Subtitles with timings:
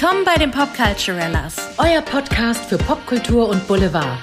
[0.00, 1.56] Willkommen bei den Popculturellas.
[1.76, 4.18] Euer Podcast für Popkultur und Boulevard.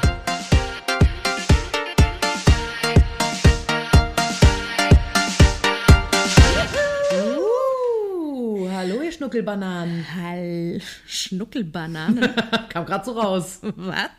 [7.14, 10.04] Uh, hallo, ihr Schnuckelbananen.
[10.16, 12.34] Hall, Schnuckelbanane.
[12.70, 13.60] Kam gerade so raus.
[13.62, 14.10] Was?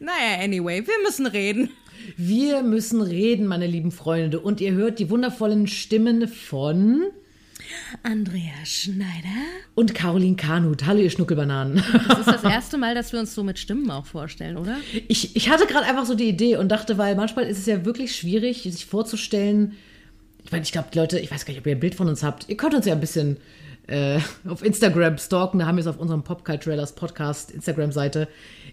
[0.00, 1.70] naja, anyway, wir müssen reden.
[2.16, 4.40] Wir müssen reden, meine lieben Freunde.
[4.40, 7.12] Und ihr hört die wundervollen Stimmen von
[8.02, 9.28] Andrea Schneider.
[9.74, 10.86] und Caroline Kanut.
[10.86, 11.82] Hallo, ihr Schnuckelbananen.
[12.08, 14.78] Das ist das erste Mal, dass wir uns so mit Stimmen auch vorstellen, oder?
[15.08, 17.84] Ich, ich hatte gerade einfach so die Idee und dachte, weil manchmal ist es ja
[17.84, 19.72] wirklich schwierig, sich vorzustellen.
[20.44, 22.08] Ich meine, ich glaube, die Leute, ich weiß gar nicht, ob ihr ein Bild von
[22.08, 22.48] uns habt.
[22.48, 23.38] Ihr könnt uns ja ein bisschen
[23.86, 25.58] äh, auf Instagram stalken.
[25.58, 28.28] Da haben wir es auf unserem Popculturellas Podcast Instagram-Seite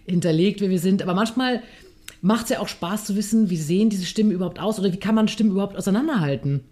[0.06, 1.02] hinterlegt, wie wir sind.
[1.02, 1.62] Aber manchmal
[2.22, 5.00] macht es ja auch Spaß zu wissen, wie sehen diese Stimmen überhaupt aus oder wie
[5.00, 6.66] kann man Stimmen überhaupt auseinanderhalten.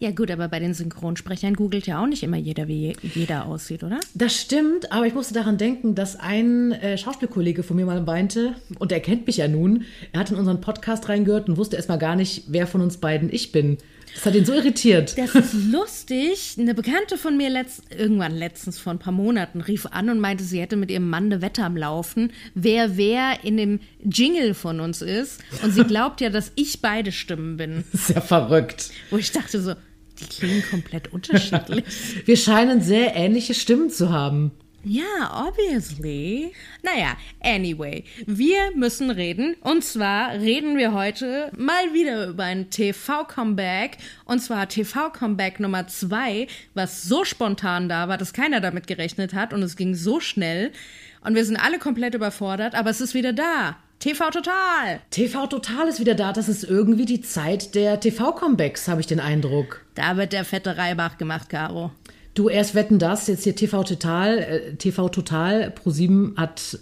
[0.00, 3.82] Ja gut, aber bei den Synchronsprechern googelt ja auch nicht immer jeder, wie jeder aussieht,
[3.82, 3.98] oder?
[4.14, 8.54] Das stimmt, aber ich musste daran denken, dass ein äh, Schauspielkollege von mir mal meinte,
[8.78, 11.98] und er kennt mich ja nun, er hat in unseren Podcast reingehört und wusste erstmal
[11.98, 13.78] gar nicht, wer von uns beiden ich bin.
[14.14, 15.16] Das hat ihn so irritiert.
[15.18, 16.56] Das ist lustig.
[16.58, 20.44] Eine Bekannte von mir letzt, irgendwann letztens vor ein paar Monaten rief an und meinte,
[20.44, 24.80] sie hätte mit ihrem Mann eine Wette am Laufen, wer wer in dem Jingle von
[24.80, 25.40] uns ist.
[25.62, 27.84] Und sie glaubt ja, dass ich beide Stimmen bin.
[27.92, 28.90] Ist ja verrückt.
[29.10, 29.74] Wo ich dachte so,
[30.20, 31.84] die klingen komplett unterschiedlich.
[32.24, 34.52] Wir scheinen sehr ähnliche Stimmen zu haben.
[34.84, 36.52] Ja, obviously.
[36.82, 39.56] Naja, anyway, wir müssen reden.
[39.60, 43.98] Und zwar reden wir heute mal wieder über ein TV-Comeback.
[44.24, 49.52] Und zwar TV-Comeback Nummer zwei, was so spontan da war, dass keiner damit gerechnet hat.
[49.52, 50.72] Und es ging so schnell.
[51.20, 53.76] Und wir sind alle komplett überfordert, aber es ist wieder da.
[53.98, 55.00] TV Total.
[55.10, 56.32] TV Total ist wieder da.
[56.32, 59.84] Das ist irgendwie die Zeit der TV-Comebacks, habe ich den Eindruck.
[59.96, 61.90] Da wird der fette Reibach gemacht, Caro.
[62.34, 66.78] Du erst wetten das, jetzt hier TV Total, äh, TV Total, Pro7 hat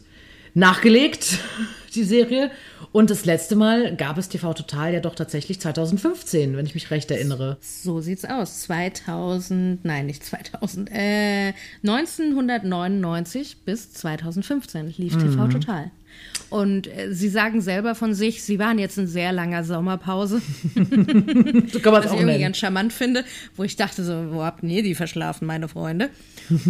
[0.53, 1.39] nachgelegt,
[1.95, 2.51] die Serie.
[2.93, 6.91] Und das letzte Mal gab es TV Total ja doch tatsächlich 2015, wenn ich mich
[6.91, 7.57] recht erinnere.
[7.63, 8.61] So sieht's aus.
[8.61, 15.91] 2000, nein, nicht 2000, äh, 1999 bis 2015 lief TV Total.
[16.49, 20.41] Und äh, sie sagen selber von sich, sie waren jetzt in sehr langer Sommerpause,
[20.75, 22.41] So kann was ich irgendwie nennen.
[22.43, 23.25] ganz charmant finde,
[23.57, 26.11] wo ich dachte so, wo habt ihr die verschlafen, meine Freunde?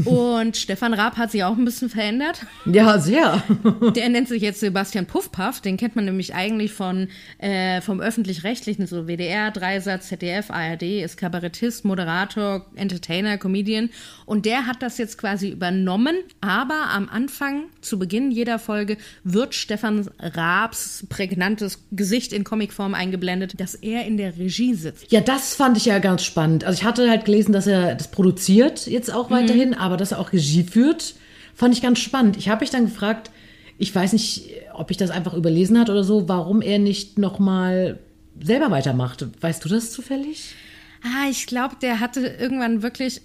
[0.04, 2.46] Und Stefan Raab hat sich auch ein bisschen verändert.
[2.64, 3.42] Ja, sehr.
[3.94, 5.60] Der nennt sich jetzt Sebastian Puffpaff.
[5.60, 7.08] Den kennt man nämlich eigentlich von
[7.38, 13.90] äh, vom öffentlich-rechtlichen, so WDR, Dreisatz, ZDF, ARD, ist Kabarettist, Moderator, Entertainer, Comedian.
[14.24, 16.16] Und der hat das jetzt quasi übernommen.
[16.40, 23.58] Aber am Anfang, zu Beginn jeder Folge, wird Stefan Raabs prägnantes Gesicht in Comicform eingeblendet,
[23.58, 25.10] dass er in der Regie sitzt.
[25.10, 26.62] Ja, das fand ich ja ganz spannend.
[26.62, 30.20] Also ich hatte halt gelesen, dass er das produziert jetzt auch weiterhin, aber dass er
[30.20, 31.16] auch Regie führt,
[31.52, 32.36] fand ich ganz spannend.
[32.36, 33.32] Ich habe mich dann gefragt,
[33.76, 37.40] ich weiß nicht, ob ich das einfach überlesen hat oder so, warum er nicht noch
[37.40, 37.98] mal
[38.40, 39.26] selber weitermacht.
[39.40, 40.54] Weißt du das zufällig?
[41.02, 43.20] Ah, ich glaube, der hatte irgendwann wirklich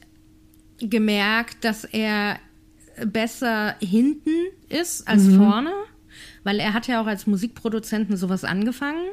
[0.79, 2.39] gemerkt, dass er
[3.05, 4.31] besser hinten
[4.69, 5.71] ist als vorne.
[6.43, 9.05] Weil er hat ja auch als Musikproduzenten sowas angefangen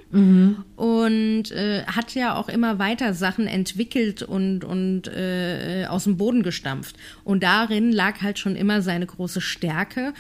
[0.77, 6.43] und äh, hat ja auch immer weiter Sachen entwickelt und, und äh, aus dem Boden
[6.43, 6.97] gestampft.
[7.25, 10.15] Und darin lag halt schon immer seine große Stärke.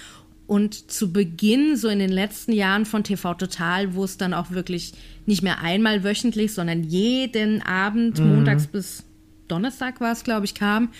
[0.46, 4.50] Und zu Beginn, so in den letzten Jahren von TV Total, wo es dann auch
[4.50, 4.94] wirklich
[5.26, 9.04] nicht mehr einmal wöchentlich, sondern jeden Abend, montags bis
[9.46, 10.90] Donnerstag war es, glaube ich, kam,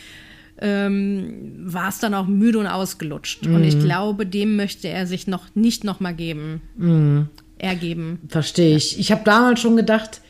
[0.61, 3.47] ähm, war es dann auch müde und ausgelutscht.
[3.47, 6.61] Und ich glaube, dem möchte er sich noch nicht nochmal geben.
[7.59, 8.21] Ergeben.
[8.29, 8.99] Verstehe ich.
[8.99, 10.21] Ich habe damals schon gedacht,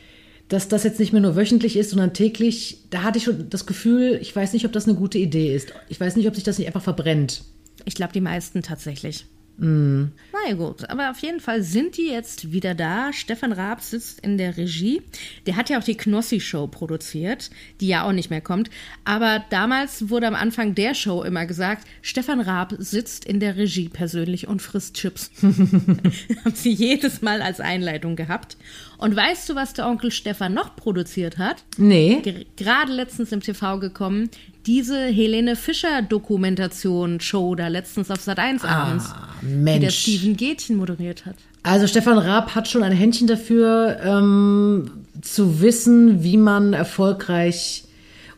[0.49, 2.79] dass das jetzt nicht mehr nur wöchentlich ist, sondern täglich.
[2.89, 5.73] Da hatte ich schon das Gefühl, ich weiß nicht, ob das eine gute Idee ist.
[5.89, 7.43] Ich weiß nicht, ob sich das nicht einfach verbrennt.
[7.85, 9.25] Ich glaube, die meisten tatsächlich.
[9.61, 10.09] Na
[10.47, 13.11] ja, gut, aber auf jeden Fall sind die jetzt wieder da.
[13.11, 15.01] Stefan Raab sitzt in der Regie.
[15.45, 17.49] Der hat ja auch die Knossi-Show produziert,
[17.81, 18.69] die ja auch nicht mehr kommt.
[19.03, 23.89] Aber damals wurde am Anfang der Show immer gesagt, Stefan Raab sitzt in der Regie
[23.89, 25.29] persönlich und frisst Chips.
[25.41, 26.11] Haben
[26.55, 28.55] sie jedes Mal als Einleitung gehabt.
[28.97, 31.63] Und weißt du, was der Onkel Stefan noch produziert hat?
[31.77, 32.21] Nee.
[32.23, 34.29] Ger- gerade letztens im TV gekommen,
[34.69, 39.97] diese Helene Fischer Dokumentation Show da letztens auf Sat 1 abends, die der Mensch.
[39.97, 41.33] Steven Gätchen moderiert hat.
[41.63, 47.85] Also Stefan Raab hat schon ein Händchen dafür, ähm, zu wissen, wie man erfolgreich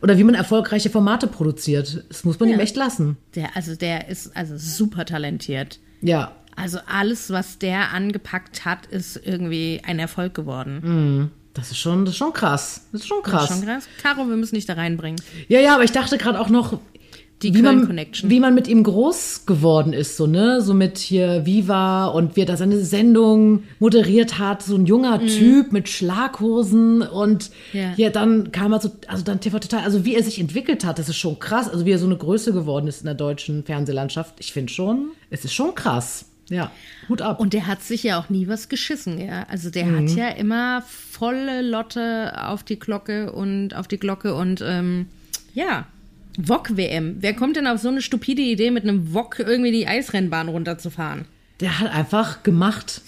[0.00, 2.02] oder wie man erfolgreiche Formate produziert.
[2.08, 3.18] Das muss man ihm echt lassen.
[3.34, 5.80] Der also der ist also super talentiert.
[6.00, 6.32] Ja.
[6.56, 11.30] Also alles was der angepackt hat, ist irgendwie ein Erfolg geworden.
[11.54, 12.86] Das ist schon, das ist schon krass.
[12.92, 13.48] Das ist schon krass.
[13.48, 13.86] Schon krass.
[14.02, 15.20] Caro, wir müssen dich da reinbringen.
[15.48, 16.78] Ja, ja, aber ich dachte gerade auch noch,
[17.42, 20.62] Die wie man, wie man mit ihm groß geworden ist, so, ne?
[20.62, 25.20] So mit hier Viva und wie er da seine Sendung moderiert hat, so ein junger
[25.26, 27.50] Typ mit Schlaghosen und.
[27.72, 27.92] Ja.
[27.96, 30.98] ja, dann kam er so, also dann TV Total, also wie er sich entwickelt hat,
[30.98, 33.64] das ist schon krass, also wie er so eine Größe geworden ist in der deutschen
[33.64, 34.36] Fernsehlandschaft.
[34.38, 36.26] Ich finde schon, es ist schon krass.
[36.50, 36.70] Ja,
[37.08, 37.40] Hut ab.
[37.40, 39.46] Und der hat sich ja auch nie was geschissen, ja.
[39.48, 40.08] Also der Mhm.
[40.08, 45.06] hat ja immer volle Lotte auf die Glocke und auf die Glocke und ähm,
[45.54, 45.86] ja.
[46.38, 47.16] Wok-WM.
[47.20, 51.26] Wer kommt denn auf so eine stupide Idee, mit einem Wok irgendwie die Eisrennbahn runterzufahren?
[51.60, 53.02] der hat einfach gemacht.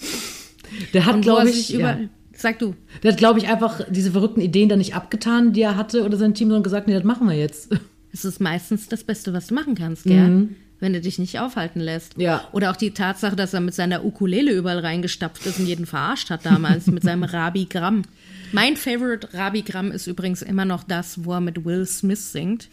[0.93, 1.97] Der hat, glaube ich, über.
[1.97, 1.99] ja.
[2.33, 2.73] Sag du.
[3.03, 6.17] Der hat, glaube ich, einfach diese verrückten Ideen dann nicht abgetan, die er hatte oder
[6.17, 7.69] sein Team, sondern gesagt, nee, das machen wir jetzt.
[8.13, 10.47] Es ist meistens das Beste, was du machen kannst, gell?
[10.85, 12.13] Wenn du dich nicht aufhalten lässt.
[12.15, 12.47] Ja.
[12.51, 16.29] Oder auch die Tatsache, dass er mit seiner Ukulele überall reingestapft ist und jeden verarscht
[16.29, 18.03] hat damals mit seinem Rabi-Gramm.
[18.51, 22.69] Mein Favorite Rabi-Gramm ist übrigens immer noch das, wo er mit Will Smith singt.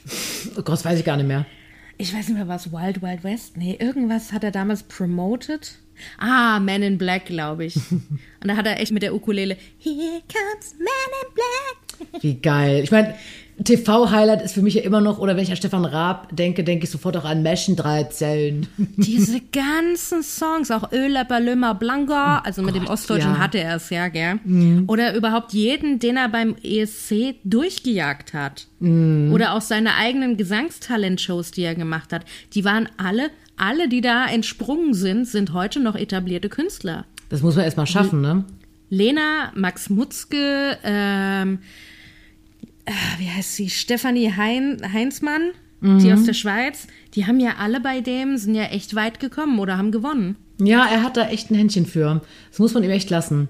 [0.50, 1.46] Oh Gott, das weiß ich gar nicht mehr.
[1.96, 3.56] Ich weiß nicht mehr, was Wild Wild West?
[3.56, 5.72] Nee, irgendwas hat er damals promoted.
[6.18, 7.76] Ah, Man in Black, glaube ich.
[7.90, 8.10] Und
[8.44, 10.88] da hat er echt mit der Ukulele Here comes Man
[11.22, 12.22] in Black.
[12.22, 12.84] Wie geil.
[12.84, 13.14] Ich meine,
[13.64, 16.84] TV-Highlight ist für mich ja immer noch, oder wenn ich an Stefan Raab denke, denke
[16.84, 18.66] ich sofort auch an Meschen 13.
[18.96, 23.38] Diese ganzen Songs, auch Öla Balömer Blanca, also mit dem Ostdeutschen ja.
[23.38, 24.38] hatte er es ja, gell?
[24.86, 28.66] Oder überhaupt jeden, den er beim ESC durchgejagt hat.
[28.80, 32.24] Oder auch seine eigenen Gesangstalentshows, die er gemacht hat.
[32.54, 37.04] Die waren alle, alle, die da entsprungen sind, sind heute noch etablierte Künstler.
[37.28, 38.44] Das muss man erstmal schaffen, ne?
[38.90, 41.91] Lena, Max Mutzke, ähm, äh,
[43.18, 43.70] wie heißt sie?
[43.70, 45.50] Stefanie hein, Heinzmann,
[45.80, 49.58] die aus der Schweiz, die haben ja alle bei dem, sind ja echt weit gekommen
[49.58, 50.36] oder haben gewonnen.
[50.58, 52.20] Ja, er hat da echt ein Händchen für.
[52.50, 53.48] Das muss man ihm echt lassen.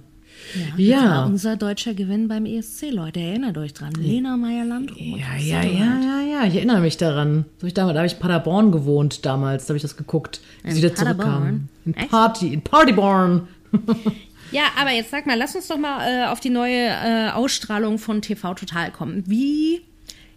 [0.54, 1.24] Das war Ja.
[1.24, 3.20] unser deutscher Gewinn beim ESC, Leute.
[3.20, 3.92] Erinnert euch dran.
[3.98, 4.98] Lena Meyer-Landrut.
[4.98, 6.44] Ja, ja, ja, ja, ja.
[6.46, 7.44] Ich erinnere mich daran.
[7.58, 9.66] So ich damals, da habe ich in Paderborn gewohnt damals.
[9.66, 11.18] Da habe ich das geguckt, wie In sie wieder Paderborn?
[11.28, 11.68] zurückkamen.
[11.84, 12.10] In Echt?
[12.10, 13.48] Party, in Partyborn.
[14.52, 17.98] Ja, aber jetzt sag mal, lass uns doch mal äh, auf die neue äh, Ausstrahlung
[17.98, 19.24] von TV Total kommen.
[19.26, 19.80] Wie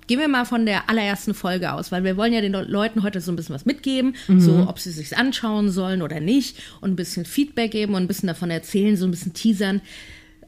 [0.08, 3.04] gehen wir mal von der allerersten Folge aus, weil wir wollen ja den Le- Leuten
[3.04, 6.92] heute so ein bisschen was mitgeben, so ob sie sich anschauen sollen oder nicht und
[6.92, 9.82] ein bisschen Feedback geben und ein bisschen davon erzählen, so ein bisschen teasern.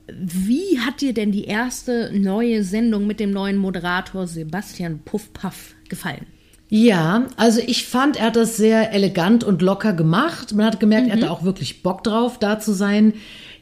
[0.08, 6.26] Wie hat dir denn die erste neue Sendung mit dem neuen Moderator Sebastian Puffpaff gefallen?
[6.70, 10.54] Ja, also ich fand, er hat das sehr elegant und locker gemacht.
[10.54, 13.14] Man hat gemerkt, er hatte auch wirklich Bock drauf, da zu sein.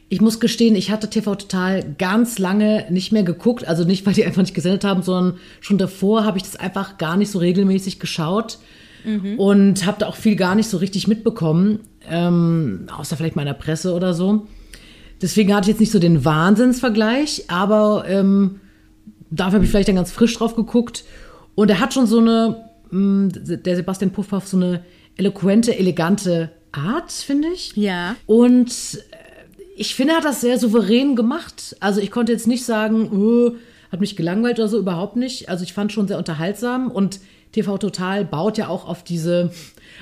[0.08, 3.66] Ich muss gestehen, ich hatte TV Total ganz lange nicht mehr geguckt.
[3.66, 6.96] Also nicht, weil die einfach nicht gesendet haben, sondern schon davor habe ich das einfach
[6.98, 8.58] gar nicht so regelmäßig geschaut.
[9.36, 11.80] Und habe da auch viel gar nicht so richtig mitbekommen.
[12.08, 14.46] Ähm, außer vielleicht meiner Presse oder so.
[15.22, 18.60] Deswegen hatte ich jetzt nicht so den Wahnsinnsvergleich, aber ähm,
[19.30, 21.04] dafür habe ich vielleicht dann ganz frisch drauf geguckt.
[21.54, 24.84] Und er hat schon so eine, mh, der Sebastian Puffpaff, so eine
[25.16, 27.74] eloquente, elegante Art, finde ich.
[27.76, 28.16] Ja.
[28.26, 29.00] Und
[29.76, 31.76] ich finde, er hat das sehr souverän gemacht.
[31.80, 33.56] Also ich konnte jetzt nicht sagen, oh,
[33.92, 35.48] hat mich gelangweilt oder so, überhaupt nicht.
[35.48, 37.20] Also ich fand schon sehr unterhaltsam und
[37.56, 39.50] TV Total baut ja auch auf diese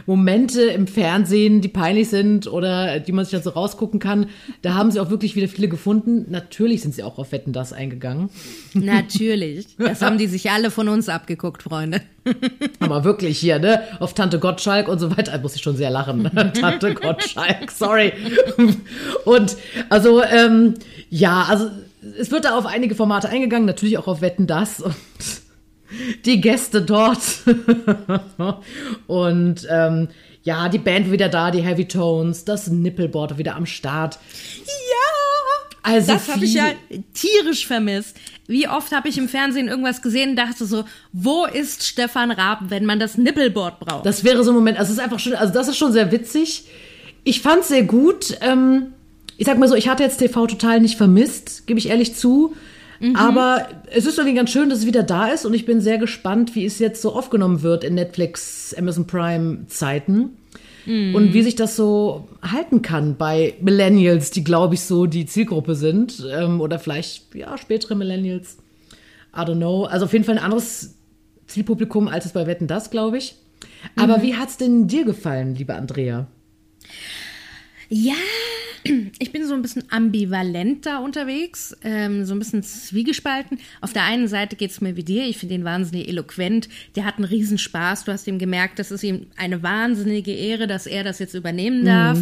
[0.07, 4.27] Momente im Fernsehen, die peinlich sind oder die man sich dann so rausgucken kann.
[4.63, 6.27] Da haben sie auch wirklich wieder viele gefunden.
[6.31, 8.29] Natürlich sind sie auch auf Wetten das eingegangen.
[8.75, 9.67] Natürlich.
[9.95, 12.01] Das haben die sich alle von uns abgeguckt, Freunde.
[12.81, 13.83] Aber wirklich hier, ne?
[14.01, 15.33] Auf Tante Gottschalk und so weiter.
[15.33, 16.25] Da muss ich schon sehr lachen.
[16.61, 18.13] Tante Gottschalk, sorry.
[19.25, 19.57] Und
[19.91, 20.75] also, ähm,
[21.11, 21.71] ja, also
[22.19, 24.97] es wird da auf einige Formate eingegangen, natürlich auch auf Wetten das und
[26.25, 27.21] die Gäste dort.
[29.07, 30.09] und ähm,
[30.43, 34.19] ja, die Band wieder da, die Heavy Tones, das Nippelboard wieder am Start.
[34.67, 35.05] Ja!
[35.83, 36.73] Also das habe ich ja
[37.13, 38.17] tierisch vermisst.
[38.47, 42.61] Wie oft habe ich im Fernsehen irgendwas gesehen und dachte so, wo ist Stefan Raab,
[42.69, 44.07] wenn man das Nippelboard braucht?
[44.07, 46.11] Das wäre so ein Moment, also es ist einfach schon, also das ist schon sehr
[46.11, 46.65] witzig.
[47.23, 48.39] Ich fand es sehr gut.
[48.41, 48.95] Ähm,
[49.37, 52.57] ich sag mal so, ich hatte jetzt TV total nicht vermisst, gebe ich ehrlich zu.
[53.15, 55.99] Aber es ist irgendwie ganz schön, dass es wieder da ist und ich bin sehr
[55.99, 60.37] gespannt, wie es jetzt so aufgenommen wird in Netflix, Amazon Prime Zeiten.
[60.87, 65.77] Und wie sich das so halten kann bei Millennials, die, glaube ich, so die Zielgruppe
[65.77, 66.23] sind.
[66.31, 68.59] Ähm, oder vielleicht, ja, spätere Millennials.
[69.35, 69.85] I don't know.
[69.85, 70.95] Also auf jeden Fall ein anderes
[71.47, 73.35] Zielpublikum als es bei Wetten das, glaube ich.
[73.97, 76.27] Aber wie hat's denn dir gefallen, liebe Andrea?
[77.89, 78.15] Ja,
[79.19, 83.59] ich bin so ein bisschen ambivalent da unterwegs, ähm, so ein bisschen zwiegespalten.
[83.81, 87.05] Auf der einen Seite geht es mir wie dir, ich finde ihn wahnsinnig eloquent, der
[87.05, 91.03] hat einen Riesenspaß, du hast ihm gemerkt, das ist ihm eine wahnsinnige Ehre, dass er
[91.03, 92.19] das jetzt übernehmen darf.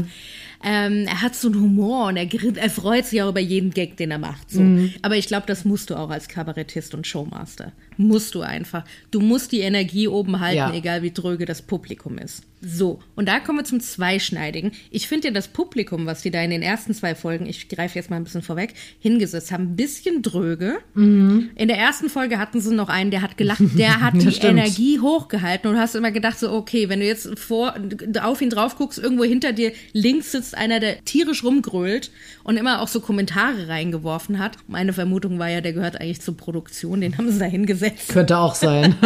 [0.65, 3.97] Ähm, er hat so einen Humor und er, er freut sich auch über jeden Gag,
[3.97, 4.51] den er macht.
[4.51, 4.61] So.
[4.61, 4.93] Mhm.
[5.03, 7.73] Aber ich glaube, das musst du auch als Kabarettist und Showmaster.
[7.97, 8.85] Musst du einfach.
[9.11, 10.73] Du musst die Energie oben halten, Ja.
[10.75, 12.43] egal wie dröge das Publikum ist.
[12.65, 14.71] So, und da kommen wir zum Zweischneidigen.
[14.93, 17.99] Ich finde ja das Publikum, was die da in den ersten zwei Folgen, ich greife
[17.99, 20.79] jetzt mal ein bisschen vorweg, hingesetzt haben, ein bisschen dröge.
[20.95, 24.59] In der ersten Folge hatten sie noch einen, der hat gelacht, der hat die stimmt.
[24.59, 27.75] Energie hochgehalten und du hast immer gedacht, so, okay, wenn du jetzt vor,
[28.23, 32.11] auf ihn drauf guckst, irgendwo hinter dir links sitzt einer, der tierisch rumgrölt
[32.45, 34.57] und immer auch so Kommentare reingeworfen hat.
[34.69, 38.09] Meine Vermutung war ja, der gehört eigentlich zur Produktion, den haben sie da hingesetzt.
[38.09, 38.95] Könnte auch sein.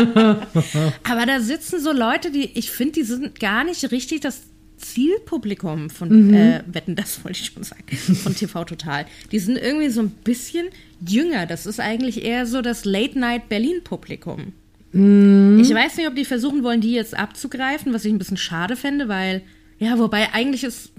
[1.05, 4.43] Aber da sitzen so Leute, die, ich finde, die sind gar nicht richtig das
[4.77, 9.07] Zielpublikum von äh, Wetten, das wollte ich schon sagen, von TV Total.
[9.33, 10.67] Die sind irgendwie so ein bisschen
[11.07, 11.47] jünger.
[11.47, 14.53] Das ist eigentlich eher so das Late-Night-Berlin-Publikum.
[14.93, 18.77] Ich weiß nicht, ob die versuchen wollen, die jetzt abzugreifen, was ich ein bisschen schade
[18.77, 19.43] fände, weil,
[19.79, 20.91] ja, wobei eigentlich ist,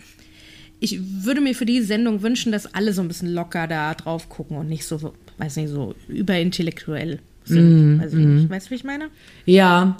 [0.79, 4.29] ich würde mir für die Sendung wünschen, dass alle so ein bisschen locker da drauf
[4.29, 8.01] gucken und nicht so, weiß nicht, so überintellektuell sind.
[8.01, 8.49] weiß ich nicht.
[8.49, 9.09] Weißt du, wie ich meine?
[9.45, 9.97] Ja.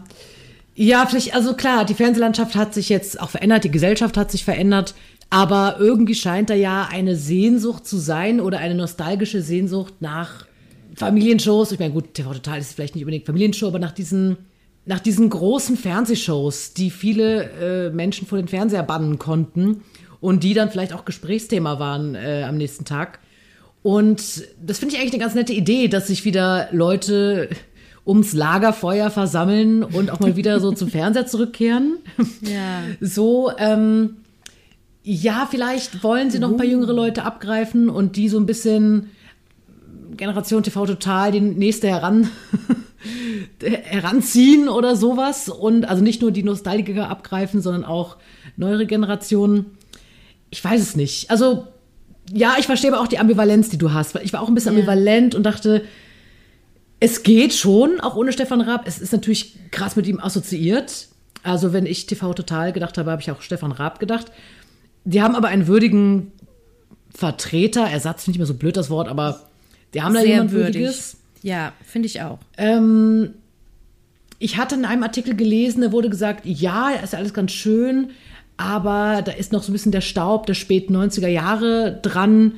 [0.76, 4.46] Ja, vielleicht, also klar, die Fernsehlandschaft hat sich jetzt auch verändert, die Gesellschaft hat sich
[4.46, 4.94] verändert,
[5.32, 10.46] aber irgendwie scheint da ja eine Sehnsucht zu sein oder eine nostalgische Sehnsucht nach
[10.94, 11.72] Familienshows.
[11.72, 14.38] Ich meine, gut, TV Total ist vielleicht nicht unbedingt Familienshow, aber nach diesen,
[14.86, 19.82] nach diesen großen Fernsehshows, die viele äh, Menschen vor den Fernseher bannen konnten
[20.20, 23.20] und die dann vielleicht auch Gesprächsthema waren äh, am nächsten Tag.
[23.84, 27.50] Und das finde ich eigentlich eine ganz nette Idee, dass sich wieder Leute
[28.06, 31.98] ums Lagerfeuer versammeln und auch mal wieder so zum Fernseher zurückkehren.
[32.42, 32.82] Ja.
[33.02, 34.18] So, ähm,
[35.04, 39.10] ja, vielleicht wollen sie noch ein paar jüngere Leute abgreifen und die so ein bisschen
[40.16, 42.30] Generation TV Total die nächste heran
[43.62, 48.18] heranziehen oder sowas und also nicht nur die Nostalgiker abgreifen, sondern auch
[48.58, 49.77] neuere Generationen.
[50.50, 51.30] Ich weiß es nicht.
[51.30, 51.68] Also
[52.32, 54.16] ja, ich verstehe aber auch die Ambivalenz, die du hast.
[54.16, 54.80] Weil ich war auch ein bisschen Ja.
[54.80, 55.84] ambivalent und dachte,
[57.00, 58.88] es geht schon, auch ohne Stefan Raab.
[58.88, 61.08] Es ist natürlich krass mit ihm assoziiert.
[61.44, 64.32] Also wenn ich TV Total gedacht habe, habe ich auch Stefan Raab gedacht.
[65.06, 66.32] Die haben aber einen würdigen
[67.14, 69.42] Vertreter, Ersatz finde ich mir so blöd das Wort, aber
[69.94, 70.76] die haben da Sehr jemand würdig.
[70.82, 71.18] Würdiges.
[71.42, 72.40] Ja, finde ich auch.
[72.58, 73.34] Ähm,
[74.40, 78.10] ich hatte in einem Artikel gelesen, da wurde gesagt, ja, ist ja alles ganz schön,
[78.58, 82.54] aber da ist noch so ein bisschen der Staub der späten 90er Jahre dran.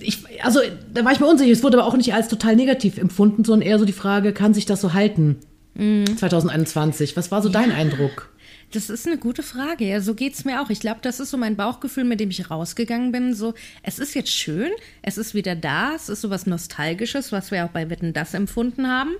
[0.00, 0.60] Ich, also,
[0.92, 1.50] da war ich mir unsicher.
[1.50, 4.54] Es wurde aber auch nicht als total negativ empfunden, sondern eher so die Frage, kann
[4.54, 5.36] sich das so halten?
[5.78, 7.16] 2021.
[7.16, 8.32] Was war so dein Eindruck?
[8.72, 9.84] Das ist eine gute Frage.
[9.84, 10.70] Ja, so geht's mir auch.
[10.70, 13.32] Ich glaube, das ist so mein Bauchgefühl, mit dem ich rausgegangen bin.
[13.32, 14.70] So, es ist jetzt schön,
[15.02, 18.34] es ist wieder da, es ist so was Nostalgisches, was wir auch bei Wetten das
[18.34, 19.12] empfunden haben.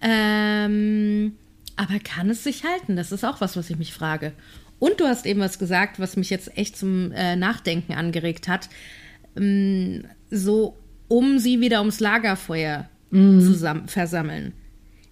[0.00, 1.32] Ähm,
[1.78, 2.96] aber kann es sich halten?
[2.96, 4.32] Das ist auch was, was ich mich frage.
[4.78, 8.68] Und du hast eben was gesagt, was mich jetzt echt zum äh, Nachdenken angeregt hat.
[9.36, 10.76] Ähm, so,
[11.08, 14.52] um sie wieder ums Lagerfeuer zusammen versammeln.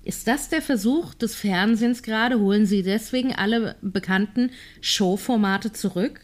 [0.05, 2.39] Ist das der Versuch des Fernsehens gerade?
[2.39, 6.21] Holen Sie deswegen alle bekannten Showformate zurück,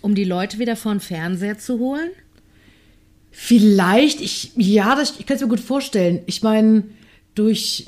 [0.00, 2.10] um die Leute wieder vor den Fernseher zu holen?
[3.30, 6.20] Vielleicht, ich, ja, das, ich kann es mir gut vorstellen.
[6.26, 6.84] Ich meine,
[7.34, 7.86] durch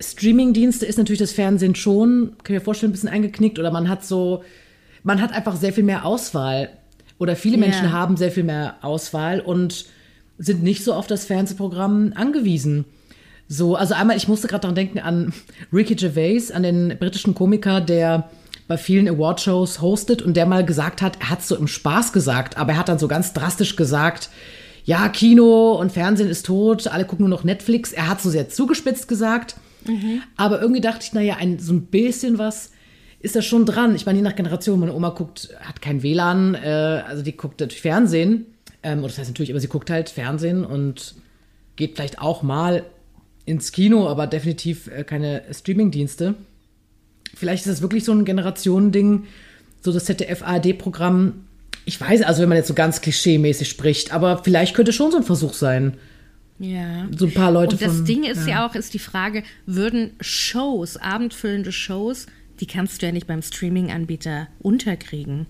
[0.00, 3.88] Streamingdienste ist natürlich das Fernsehen schon, kann ich mir vorstellen, ein bisschen eingeknickt oder man
[3.88, 4.44] hat so,
[5.02, 6.70] man hat einfach sehr viel mehr Auswahl.
[7.18, 7.56] Oder viele.
[7.56, 9.86] Menschen haben sehr viel mehr Auswahl und
[10.38, 12.84] sind nicht so auf das Fernsehprogramm angewiesen.
[13.48, 15.32] So, also einmal, ich musste gerade daran denken an
[15.72, 18.28] Ricky Gervais, an den britischen Komiker, der
[18.68, 22.12] bei vielen Awardshows hostet und der mal gesagt hat, er hat es so im Spaß
[22.12, 24.28] gesagt, aber er hat dann so ganz drastisch gesagt,
[24.84, 27.92] ja, Kino und Fernsehen ist tot, alle gucken nur noch Netflix.
[27.92, 29.56] Er hat so sehr zugespitzt gesagt,
[30.36, 32.70] aber irgendwie dachte ich, naja, ein, so ein bisschen was
[33.20, 33.94] ist da schon dran.
[33.94, 37.60] Ich meine, je nach Generation, meine Oma guckt, hat kein WLAN, äh, also die guckt
[37.60, 38.46] natürlich Fernsehen,
[38.82, 41.14] ähm, oder das heißt natürlich, aber sie guckt halt Fernsehen und
[41.76, 42.84] geht vielleicht auch mal
[43.44, 46.34] ins Kino, aber definitiv äh, keine Streamingdienste.
[47.34, 49.24] Vielleicht ist das wirklich so ein Generationending,
[49.80, 51.46] so das ZDF-ARD-Programm.
[51.84, 55.18] Ich weiß, also wenn man jetzt so ganz klischee-mäßig spricht, aber vielleicht könnte schon so
[55.18, 55.96] ein Versuch sein.
[56.58, 57.06] Ja.
[57.16, 58.66] So ein paar Leute Und das von, Ding ist ja.
[58.66, 62.26] auch, ist die Frage, würden Shows, abendfüllende Shows,
[62.60, 65.46] die kannst du ja nicht beim Streaming-Anbieter unterkriegen.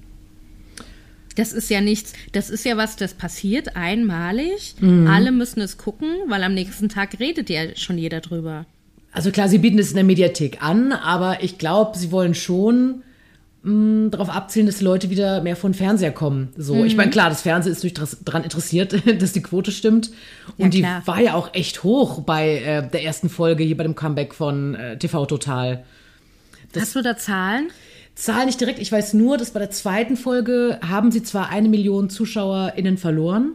[1.37, 4.75] Das ist ja nichts, das ist ja was, das passiert einmalig.
[4.81, 5.07] Mhm.
[5.07, 8.65] Alle müssen es gucken, weil am nächsten Tag redet ja schon jeder drüber.
[9.13, 13.03] Also klar, sie bieten es in der Mediathek an, aber ich glaube, sie wollen schon
[13.67, 16.49] mh, darauf abzielen, dass die Leute wieder mehr von Fernseher kommen.
[16.57, 17.95] So, ich meine, klar, das Fernsehen ist durch
[18.25, 20.11] daran interessiert, dass die Quote stimmt.
[20.57, 21.03] Und die klar.
[21.07, 24.75] war ja auch echt hoch bei äh, der ersten Folge hier bei dem Comeback von
[24.75, 25.85] äh, TV Total.
[26.79, 27.69] Hast du da Zahlen?
[28.15, 28.79] Zahl nicht direkt.
[28.79, 33.53] Ich weiß nur, dass bei der zweiten Folge haben sie zwar eine Million ZuschauerInnen verloren,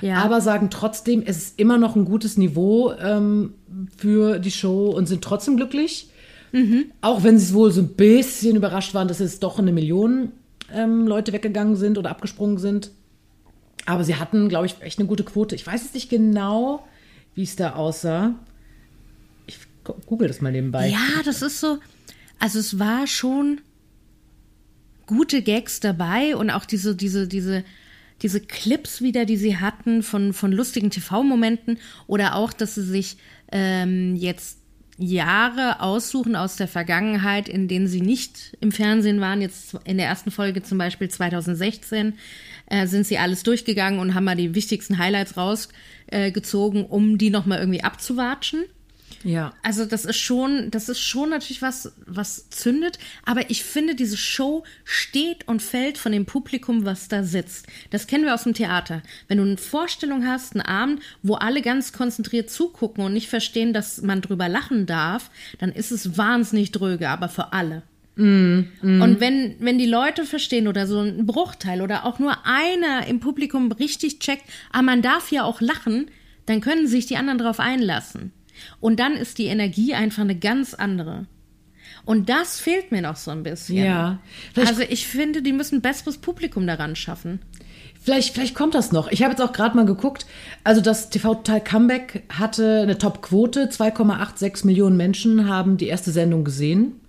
[0.00, 0.16] Ja.
[0.22, 3.54] aber sagen trotzdem, es ist immer noch ein gutes Niveau ähm,
[3.96, 6.08] für die Show und sind trotzdem glücklich.
[7.00, 10.32] Auch wenn sie wohl so ein bisschen überrascht waren, dass jetzt doch eine Million
[10.72, 12.90] ähm, Leute weggegangen sind oder abgesprungen sind.
[13.84, 15.54] Aber sie hatten, glaube ich, echt eine gute Quote.
[15.54, 16.86] Ich weiß jetzt nicht genau,
[17.34, 18.34] wie es da aussah.
[19.46, 19.58] Ich
[20.06, 20.88] google das mal nebenbei.
[20.88, 21.78] Ja, das ist so.
[22.38, 23.60] Also es war schon
[25.06, 27.64] gute Gags dabei und auch diese, diese, diese,
[28.22, 33.16] diese Clips wieder, die sie hatten von, von lustigen TV-Momenten oder auch, dass sie sich
[33.52, 34.58] ähm, jetzt
[34.98, 39.42] Jahre aussuchen aus der Vergangenheit, in denen sie nicht im Fernsehen waren.
[39.42, 42.14] Jetzt in der ersten Folge zum Beispiel 2016
[42.66, 47.30] äh, sind sie alles durchgegangen und haben mal die wichtigsten Highlights rausgezogen, äh, um die
[47.30, 48.64] nochmal irgendwie abzuwatschen.
[49.26, 49.52] Ja.
[49.64, 53.00] Also das ist schon, das ist schon natürlich was, was zündet.
[53.24, 57.66] Aber ich finde, diese Show steht und fällt von dem Publikum, was da sitzt.
[57.90, 59.02] Das kennen wir aus dem Theater.
[59.26, 63.72] Wenn du eine Vorstellung hast, einen Abend, wo alle ganz konzentriert zugucken und nicht verstehen,
[63.72, 67.82] dass man drüber lachen darf, dann ist es wahnsinnig dröge, aber für alle.
[69.00, 73.18] Und wenn, wenn die Leute verstehen oder so ein Bruchteil oder auch nur einer im
[73.18, 76.06] Publikum richtig checkt, ah, man darf ja auch lachen,
[76.46, 78.32] dann können sich die anderen darauf einlassen.
[78.80, 81.26] Und dann ist die Energie einfach eine ganz andere.
[82.04, 83.84] Und das fehlt mir noch so ein bisschen.
[83.84, 84.20] Ja.
[84.54, 87.40] Also ich finde, die müssen ein besseres Publikum daran schaffen.
[88.00, 89.10] Vielleicht, vielleicht kommt das noch.
[89.10, 90.26] Ich habe jetzt auch gerade mal geguckt.
[90.62, 93.68] Also das TV Total Comeback hatte eine Top-Quote.
[93.68, 97.00] 2,86 Millionen Menschen haben die erste Sendung gesehen.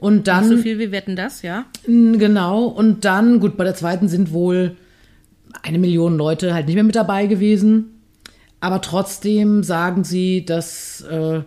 [0.00, 1.64] Und dann so viel wie wetten das, ja?
[1.86, 4.76] Genau, und dann, gut, bei der zweiten sind wohl
[5.62, 7.95] eine Million Leute halt nicht mehr mit dabei gewesen.
[8.60, 11.42] Aber trotzdem sagen sie, dass äh,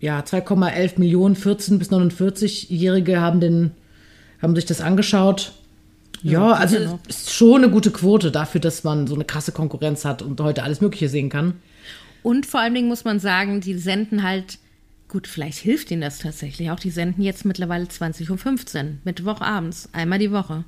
[0.00, 3.72] ja 2,11 Millionen 14 bis 49-Jährige haben den
[4.40, 5.52] haben sich das angeschaut.
[6.22, 6.98] Ja, also genau.
[7.08, 10.62] ist schon eine gute Quote dafür, dass man so eine krasse Konkurrenz hat und heute
[10.62, 11.54] alles Mögliche sehen kann.
[12.22, 14.58] Und vor allen Dingen muss man sagen, die senden halt,
[15.08, 20.18] gut, vielleicht hilft ihnen das tatsächlich auch, die senden jetzt mittlerweile 20.15 Uhr, Mittwochabends, einmal
[20.18, 20.64] die Woche.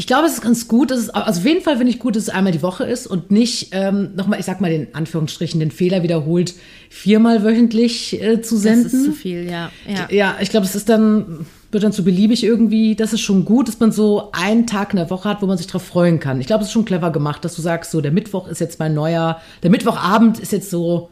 [0.00, 2.16] Ich glaube, es ist ganz gut, dass es, also auf jeden Fall finde ich gut,
[2.16, 5.60] dass es einmal die Woche ist und nicht, ähm, nochmal, ich sag mal den Anführungsstrichen,
[5.60, 6.54] den Fehler wiederholt,
[6.88, 8.86] viermal wöchentlich äh, zu Das senden.
[8.86, 9.70] ist zu viel, ja.
[9.86, 10.08] ja.
[10.10, 12.96] Ja, ich glaube, es ist dann, wird dann zu beliebig irgendwie.
[12.96, 15.58] Das ist schon gut, dass man so einen Tag in der Woche hat, wo man
[15.58, 16.40] sich drauf freuen kann.
[16.40, 18.78] Ich glaube, es ist schon clever gemacht, dass du sagst, so der Mittwoch ist jetzt
[18.78, 21.10] mein neuer, der Mittwochabend ist jetzt so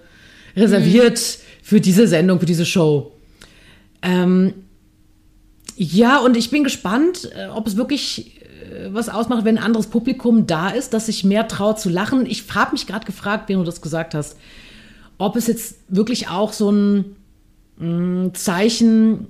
[0.56, 1.20] reserviert
[1.62, 3.12] für diese Sendung, für diese Show.
[4.00, 4.54] Ähm,
[5.76, 8.37] ja, und ich bin gespannt, äh, ob es wirklich
[8.90, 12.26] was ausmacht, wenn ein anderes Publikum da ist, das sich mehr traut zu lachen.
[12.26, 14.36] Ich habe mich gerade gefragt, während du das gesagt hast,
[15.18, 17.16] ob es jetzt wirklich auch so ein
[17.78, 19.26] mh, Zeichen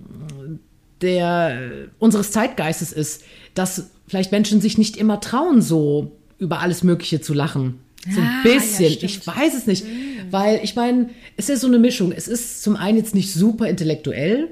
[1.00, 3.22] der äh, unseres Zeitgeistes ist,
[3.54, 7.78] dass vielleicht Menschen sich nicht immer trauen, so über alles Mögliche zu lachen.
[8.12, 8.92] So ein Ah, ja, bisschen.
[8.92, 9.02] stimmt.
[9.04, 9.84] ich weiß es nicht.
[10.30, 12.12] Weil ich meine, es ist so eine Mischung.
[12.12, 14.48] Es ist zum einen jetzt nicht super intellektuell,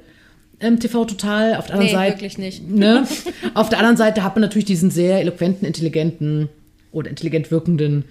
[0.61, 1.57] ähm, TV total.
[1.57, 2.17] Auf der anderen Nee, Seite.
[2.17, 2.63] wirklich nicht.
[2.71, 3.07] Ne?
[3.55, 6.49] Auf der anderen Seite hat man natürlich diesen sehr eloquenten, intelligenten
[6.93, 8.05] oder intelligent wirkenden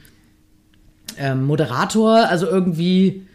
[1.17, 2.27] ähm, Moderator.
[2.29, 3.25] Also irgendwie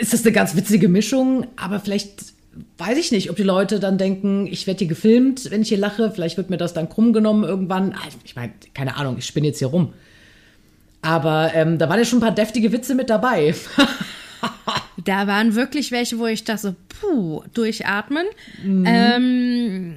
[0.00, 2.34] ist das eine ganz witzige Mischung, aber vielleicht
[2.78, 5.78] weiß ich nicht, ob die Leute dann denken, ich werde hier gefilmt, wenn ich hier
[5.78, 7.92] lache, vielleicht wird mir das dann krumm genommen irgendwann.
[7.92, 9.92] Also, Ich meine, keine Ahnung, ich spinne jetzt hier rum.
[11.02, 13.54] Aber ähm, da waren ja schon ein paar deftige Witze mit dabei.
[15.04, 18.26] Da waren wirklich welche, wo ich dachte, puh, durchatmen.
[18.64, 19.94] Ähm,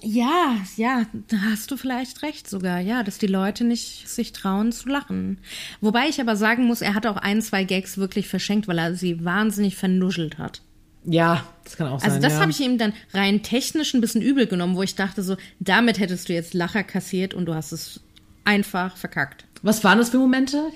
[0.00, 4.72] ja, ja, da hast du vielleicht recht sogar, ja, dass die Leute nicht sich trauen
[4.72, 5.38] zu lachen.
[5.80, 8.94] Wobei ich aber sagen muss, er hat auch ein, zwei Gags wirklich verschenkt, weil er
[8.94, 10.62] sie wahnsinnig vernuschelt hat.
[11.04, 12.10] ja, das kann auch sein.
[12.10, 12.40] Also das ja.
[12.40, 15.98] habe ich ihm dann rein technisch ein bisschen übel genommen, wo ich dachte so, damit
[15.98, 18.00] hättest du jetzt Lacher kassiert und du hast es
[18.44, 19.44] einfach verkackt.
[19.62, 20.70] Was waren das für Momente?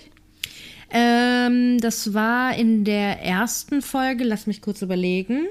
[0.90, 5.46] Ähm, das war in der ersten Folge, lass mich kurz überlegen.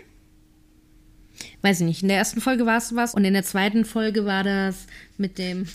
[1.61, 4.25] Weiß ich nicht, in der ersten Folge war es was und in der zweiten Folge
[4.25, 5.65] war das mit dem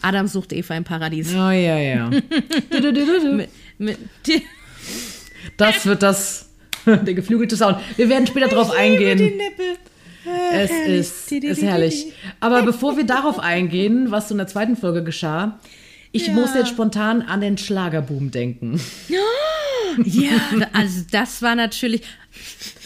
[0.00, 1.34] Adam sucht Eva im Paradies.
[1.34, 2.08] Oh ja, ja.
[2.10, 3.98] Mit, mit
[5.56, 6.50] Das wird das,
[6.86, 7.78] der geflügelte Sound.
[7.96, 9.18] Wir werden später drauf eingehen.
[9.18, 9.76] die Nippel.
[10.52, 10.98] Es herrlich.
[10.98, 12.12] ist, ist herrlich.
[12.40, 15.60] Aber bevor wir darauf eingehen, was so in der zweiten Folge geschah,
[16.12, 16.32] ich Ja.
[16.34, 18.80] musste jetzt spontan an den Schlagerboom denken.
[20.04, 20.32] Ja,
[20.72, 22.02] also das war natürlich.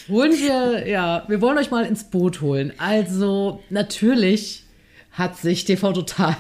[0.09, 2.73] Holen wir, ja, wir wollen euch mal ins Boot holen.
[2.79, 4.65] Also, natürlich
[5.13, 6.37] hat sich TV Total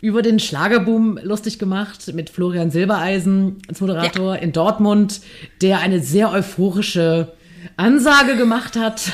[0.00, 5.20] über den Schlagerboom lustig gemacht mit Florian Silbereisen als Moderator in Dortmund,
[5.62, 7.32] der eine sehr euphorische
[7.76, 9.10] Ansage gemacht hat.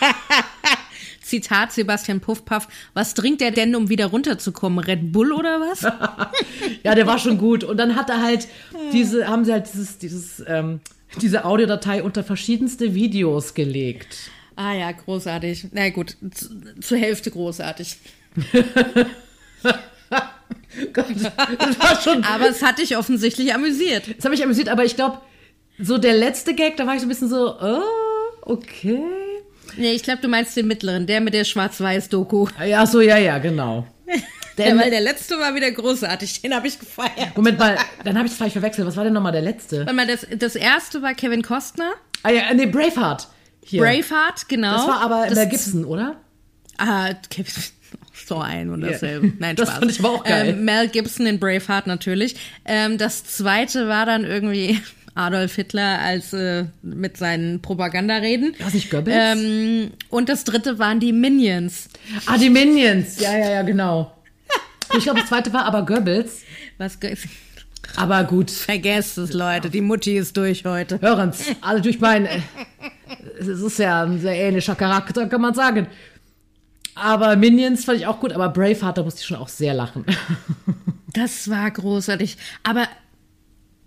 [1.26, 4.78] Zitat Sebastian Puffpaff, was trinkt er denn, um wieder runterzukommen?
[4.78, 5.82] Red Bull oder was?
[6.84, 7.64] ja, der war schon gut.
[7.64, 8.46] Und dann hat er halt
[8.92, 10.80] diese, haben sie halt dieses, dieses, ähm,
[11.20, 14.30] diese Audiodatei unter verschiedenste Videos gelegt.
[14.54, 15.68] Ah ja, großartig.
[15.72, 17.98] Na gut, zu, zur Hälfte großartig.
[20.92, 22.22] Gott, das war schon.
[22.24, 24.04] aber es hat dich offensichtlich amüsiert.
[24.16, 25.20] Es hat mich amüsiert, aber ich glaube,
[25.78, 27.82] so der letzte Gag, da war ich so ein bisschen so, oh,
[28.42, 29.25] okay.
[29.76, 32.48] Nee, ich glaube, du meinst den mittleren, der mit der Schwarz-Weiß-Doku.
[32.66, 33.86] Ja, so, ja, ja, genau.
[34.56, 37.36] Der, ja, weil der letzte war wieder großartig, den habe ich gefeiert.
[37.36, 38.86] Moment mal, dann habe ich es vielleicht verwechselt.
[38.86, 39.80] Was war denn nochmal der letzte?
[39.80, 41.92] Warte mal, das, das erste war Kevin Costner.
[42.22, 43.28] Ah ja, nee, Braveheart.
[43.62, 43.82] Hier.
[43.82, 44.76] Braveheart, genau.
[44.76, 46.16] Das war aber Mel Gibson, oder?
[46.78, 47.52] Ah, Kevin,
[48.26, 49.30] so ein und dasselbe.
[49.38, 49.68] Nein, Spaß.
[49.68, 50.48] Das fand ich aber auch geil.
[50.48, 52.36] Ähm, Mel Gibson in Braveheart natürlich.
[52.64, 54.80] Ähm, das zweite war dann irgendwie
[55.16, 58.54] Adolf Hitler als äh, mit seinen Propagandareden.
[58.60, 59.16] Was nicht Goebbels?
[59.16, 61.88] Ähm, und das dritte waren die Minions.
[62.26, 63.18] Ah, die Minions.
[63.20, 64.12] Ja, ja, ja, genau.
[64.96, 66.42] Ich glaube, das zweite war aber Goebbels.
[66.78, 66.98] Was
[67.96, 68.50] aber gut.
[68.50, 69.70] Vergesst es, Leute.
[69.70, 71.00] Die Mutti ist durch heute.
[71.00, 71.44] Hören's.
[71.60, 72.26] Alle durch mein.
[72.26, 72.40] Äh,
[73.38, 75.86] es ist ja ein sehr ähnlicher Charakter, kann man sagen.
[76.94, 80.04] Aber Minions fand ich auch gut, aber Braveheart, da musste ich schon auch sehr lachen.
[81.12, 82.36] Das war großartig.
[82.62, 82.86] Aber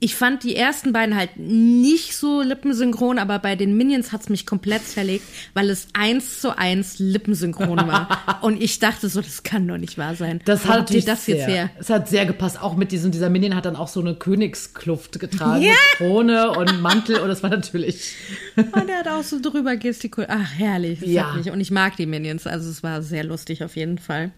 [0.01, 4.45] ich fand die ersten beiden halt nicht so lippensynchron, aber bei den Minions hat's mich
[4.45, 8.39] komplett zerlegt, weil es eins zu eins lippensynchron war.
[8.41, 10.39] Und ich dachte so, das kann doch nicht wahr sein.
[10.45, 11.69] Das Wo hat das sehr, jetzt her?
[11.77, 12.61] Es hat sehr gepasst.
[12.61, 15.63] Auch mit diesem, dieser Minion hat dann auch so eine Königskluft getragen.
[15.63, 15.71] Ja.
[15.71, 17.19] Mit Krone und Mantel.
[17.19, 18.15] Und das war natürlich.
[18.55, 20.31] Und er hat auch so drüber gestikuliert.
[20.33, 21.01] Ach, herrlich.
[21.01, 21.33] ja.
[21.51, 22.47] Und ich mag die Minions.
[22.47, 24.31] Also es war sehr lustig auf jeden Fall.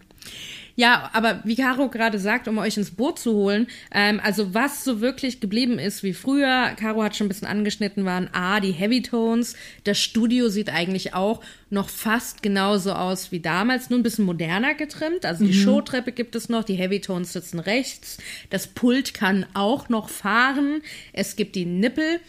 [0.75, 4.84] Ja, aber wie Caro gerade sagt, um euch ins Boot zu holen, ähm, also was
[4.84, 8.71] so wirklich geblieben ist wie früher, Caro hat schon ein bisschen angeschnitten, waren A, die
[8.71, 9.55] Heavy Tones.
[9.84, 14.73] Das Studio sieht eigentlich auch noch fast genauso aus wie damals, nur ein bisschen moderner
[14.73, 15.25] getrimmt.
[15.25, 15.63] Also die mhm.
[15.63, 18.17] Showtreppe gibt es noch, die Heavy Tones sitzen rechts.
[18.49, 20.81] Das Pult kann auch noch fahren.
[21.13, 22.19] Es gibt die Nippel.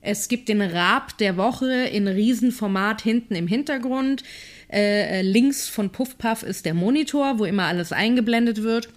[0.00, 4.22] Es gibt den Rab der Woche in Riesenformat hinten im Hintergrund.
[4.70, 8.88] Äh, äh, links von Puffpuff ist der Monitor, wo immer alles eingeblendet wird.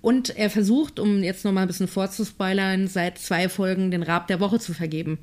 [0.00, 4.28] Und er versucht, um jetzt noch mal ein bisschen vorzuspoilern, seit zwei Folgen den Rab
[4.28, 5.18] der Woche zu vergeben.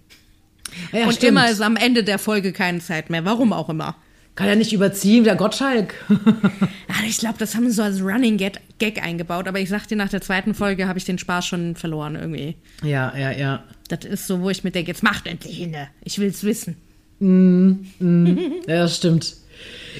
[0.91, 1.31] Ja, und stimmt.
[1.31, 3.25] immer ist am Ende der Folge keine Zeit mehr.
[3.25, 3.95] Warum auch immer.
[4.35, 5.95] Kann er nicht überziehen, der Gottschalk.
[7.07, 9.47] ich glaube, das haben sie so als Running Gag eingebaut.
[9.47, 12.55] Aber ich sag dir, nach der zweiten Folge habe ich den Spaß schon verloren irgendwie.
[12.83, 13.63] Ja, ja, ja.
[13.87, 15.87] Das ist so, wo ich mir denke, jetzt macht endlich inne.
[16.03, 16.75] Ich will's wissen.
[17.19, 18.37] Mm, mm.
[18.67, 19.37] ja, das stimmt.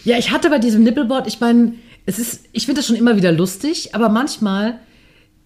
[0.04, 1.74] Ja, ich hatte bei diesem Nippelboard, ich meine,
[2.06, 4.80] es ist, ich finde das schon immer wieder lustig, aber manchmal,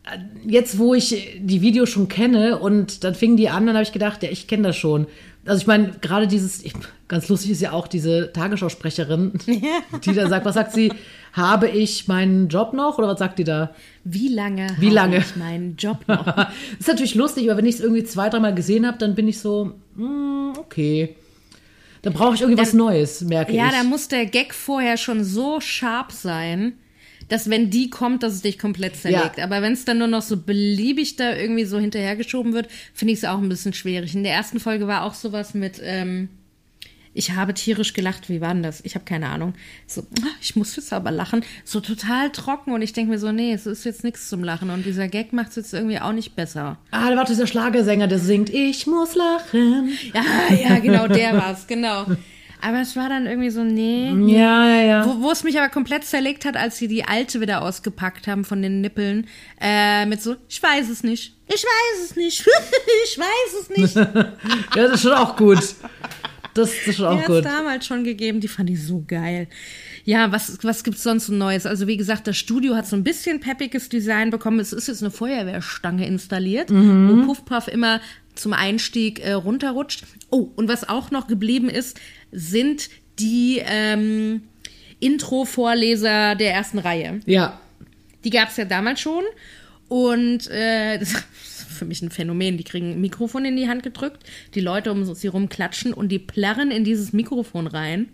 [0.04, 3.84] äh, jetzt wo ich die Videos schon kenne und dann fingen die an, dann habe
[3.84, 5.08] ich gedacht, ja, ich kenne das schon.
[5.43, 6.63] Also ich meine, gerade dieses,
[7.08, 9.34] ganz lustig ist ja auch diese Tagesschausprecherin,
[10.06, 10.93] die da sagt, was sagt sie?
[11.34, 13.74] Habe ich meinen Job noch oder was sagt die da?
[14.04, 15.15] Wie lange Wie lange?
[15.15, 16.26] habe ich meinen Job noch?
[16.26, 16.47] das
[16.80, 19.39] ist natürlich lustig, aber wenn ich es irgendwie zwei, dreimal gesehen habe, dann bin ich
[19.39, 21.15] so, mm, okay.
[22.02, 23.72] Dann brauche ich irgendwas Neues, merke ja, ich.
[23.74, 26.74] Ja, da muss der Gag vorher schon so scharf sein,
[27.28, 29.38] dass wenn die kommt, dass es dich komplett zerlegt.
[29.38, 29.44] Ja.
[29.46, 33.20] Aber wenn es dann nur noch so beliebig da irgendwie so hinterhergeschoben wird, finde ich
[33.20, 34.16] es auch ein bisschen schwierig.
[34.16, 36.30] In der ersten Folge war auch sowas mit, ähm,
[37.13, 38.30] ich habe tierisch gelacht.
[38.30, 38.82] Wie war denn das?
[38.84, 39.54] Ich habe keine Ahnung.
[39.88, 41.43] So, ah, ich muss jetzt aber lachen.
[41.65, 44.69] So total trocken und ich denke mir so, nee, es ist jetzt nichts zum Lachen.
[44.69, 46.78] Und dieser Gag macht es jetzt irgendwie auch nicht besser.
[46.91, 49.89] Ah, da war dieser Schlagersänger, der singt, ich muss lachen.
[50.13, 50.24] Ja,
[50.56, 52.06] ja, genau, der war's, genau.
[52.62, 54.12] Aber es war dann irgendwie so, nee.
[54.32, 55.06] Ja, ja, ja.
[55.06, 58.45] Wo, wo es mich aber komplett zerlegt hat, als sie die alte wieder ausgepackt haben
[58.45, 59.28] von den Nippeln,
[59.60, 61.36] äh, mit so, ich weiß es nicht.
[61.47, 62.41] Ich weiß es nicht.
[63.06, 63.95] ich weiß es nicht.
[63.95, 64.34] ja,
[64.76, 65.60] das ist schon auch gut.
[66.54, 67.44] Das, das ist schon auch die gut.
[67.44, 69.48] Die hat damals schon gegeben, die fand ich so geil.
[70.04, 71.66] Ja, was, was gibt's sonst so Neues?
[71.66, 74.60] Also, wie gesagt, das Studio hat so ein bisschen peppiges Design bekommen.
[74.60, 77.10] Es ist jetzt eine Feuerwehrstange installiert, mhm.
[77.10, 78.02] wo Puffpuff immer
[78.36, 80.04] zum Einstieg äh, runterrutscht.
[80.30, 82.00] Oh, und was auch noch geblieben ist,
[82.32, 84.44] sind die ähm,
[85.00, 87.20] Intro-Vorleser der ersten Reihe.
[87.26, 87.60] Ja.
[88.24, 89.24] Die gab's ja damals schon.
[89.88, 91.14] Und äh, das
[91.82, 92.58] für mich ein Phänomen.
[92.58, 96.10] Die kriegen ein Mikrofon in die Hand gedrückt, die Leute um sie rum klatschen und
[96.10, 98.10] die plärren in dieses Mikrofon rein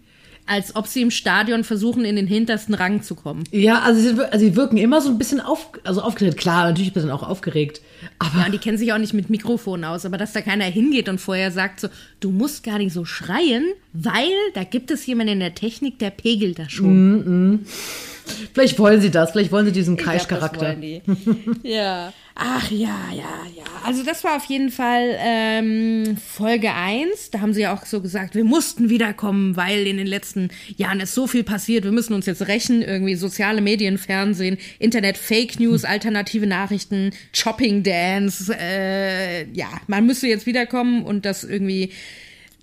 [0.47, 3.43] als ob sie im Stadion versuchen, in den hintersten Rang zu kommen.
[3.51, 6.37] Ja, also sie, also sie wirken immer so ein bisschen auf, also aufgeregt.
[6.37, 7.81] Klar, natürlich ein bisschen auch aufgeregt.
[8.17, 10.05] Aber ja, und die kennen sich auch nicht mit Mikrofon aus.
[10.05, 11.89] Aber dass da keiner hingeht und vorher sagt so,
[12.21, 16.11] du musst gar nicht so schreien, weil da gibt es jemanden in der Technik, der
[16.11, 17.11] pegelt das schon.
[17.11, 17.59] Mm -mm.
[18.53, 20.75] Vielleicht wollen sie das, vielleicht wollen sie diesen Kreischcharakter.
[21.63, 22.13] ja.
[22.39, 23.63] Ach ja, ja, ja.
[23.83, 27.31] Also das war auf jeden Fall ähm, Folge 1.
[27.31, 30.99] Da haben sie ja auch so gesagt, wir mussten wiederkommen, weil in den letzten Jahren
[30.99, 31.83] ist so viel passiert.
[31.83, 32.83] Wir müssen uns jetzt rächen.
[32.83, 38.55] Irgendwie soziale Medien, Fernsehen, Internet, Fake News, alternative Nachrichten, Shopping Dance.
[38.55, 41.91] Äh, ja, man müsste jetzt wiederkommen und das irgendwie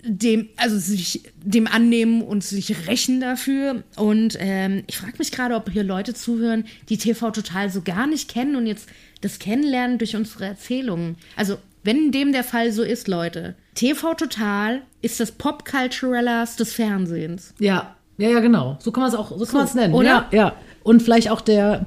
[0.05, 3.83] dem, also sich dem annehmen und sich rächen dafür.
[3.97, 8.07] Und ähm, ich frage mich gerade, ob hier Leute zuhören, die TV Total so gar
[8.07, 8.89] nicht kennen und jetzt
[9.21, 11.17] das kennenlernen durch unsere Erzählungen.
[11.37, 17.55] Also, wenn dem der Fall so ist, Leute, TV Total ist das Pop-Culturellas des Fernsehens.
[17.59, 18.79] Ja, ja, ja, genau.
[18.81, 19.95] So kann man es auch, so kann man es nennen.
[19.95, 20.07] oder?
[20.07, 20.57] Ja, ja.
[20.83, 21.87] Und vielleicht auch der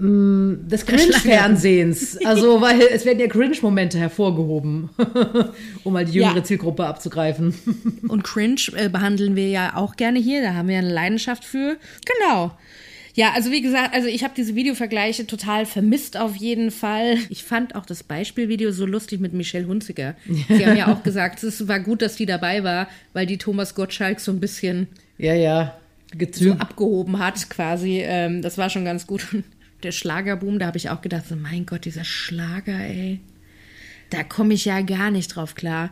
[0.00, 2.18] des Cringe-Fernsehens.
[2.24, 4.90] Also, weil es werden ja Cringe-Momente hervorgehoben,
[5.84, 6.44] um mal die jüngere Ja.
[6.44, 7.54] Zielgruppe abzugreifen.
[8.08, 10.42] Und Cringe äh, behandeln wir ja auch gerne hier.
[10.42, 11.76] Da haben wir eine Leidenschaft für.
[12.06, 12.52] Genau.
[13.14, 17.16] Ja, also wie gesagt, also ich habe diese Videovergleiche total vermisst auf jeden Fall.
[17.30, 20.14] Ich fand auch das Beispielvideo so lustig mit Michelle Hunziker.
[20.48, 23.74] Sie haben ja auch gesagt, es war gut, dass die dabei war, weil die Thomas
[23.74, 25.76] Gottschalk so ein bisschen Ja, ja.
[26.30, 28.00] so abgehoben hat quasi.
[28.04, 29.26] Ähm, das war schon ganz gut.
[29.82, 33.20] Der Schlagerboom, da habe ich auch gedacht, so mein Gott, dieser Schlager, ey.
[34.10, 35.90] Da komme ich ja gar nicht drauf klar.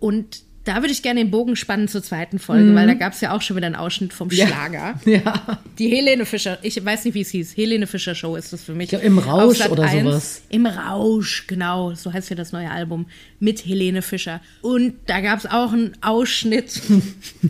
[0.00, 3.20] Und da würde ich gerne den Bogen spannen zur zweiten Folge, weil da gab es
[3.20, 4.30] ja auch schon wieder einen Ausschnitt vom.
[4.30, 4.98] Schlager.
[5.04, 5.58] Ja.
[5.78, 7.56] Die Helene Fischer, ich weiß nicht, wie es hieß.
[7.56, 8.84] Helene Fischer Show ist das für mich.
[8.84, 10.04] Ich glaub, Im Rausch oder 1.
[10.04, 10.42] sowas.
[10.48, 11.94] Im Rausch, genau.
[11.94, 13.06] So heißt ja das neue Album
[13.40, 14.40] mit Helene Fischer.
[14.62, 16.80] Und da gab es auch einen Ausschnitt.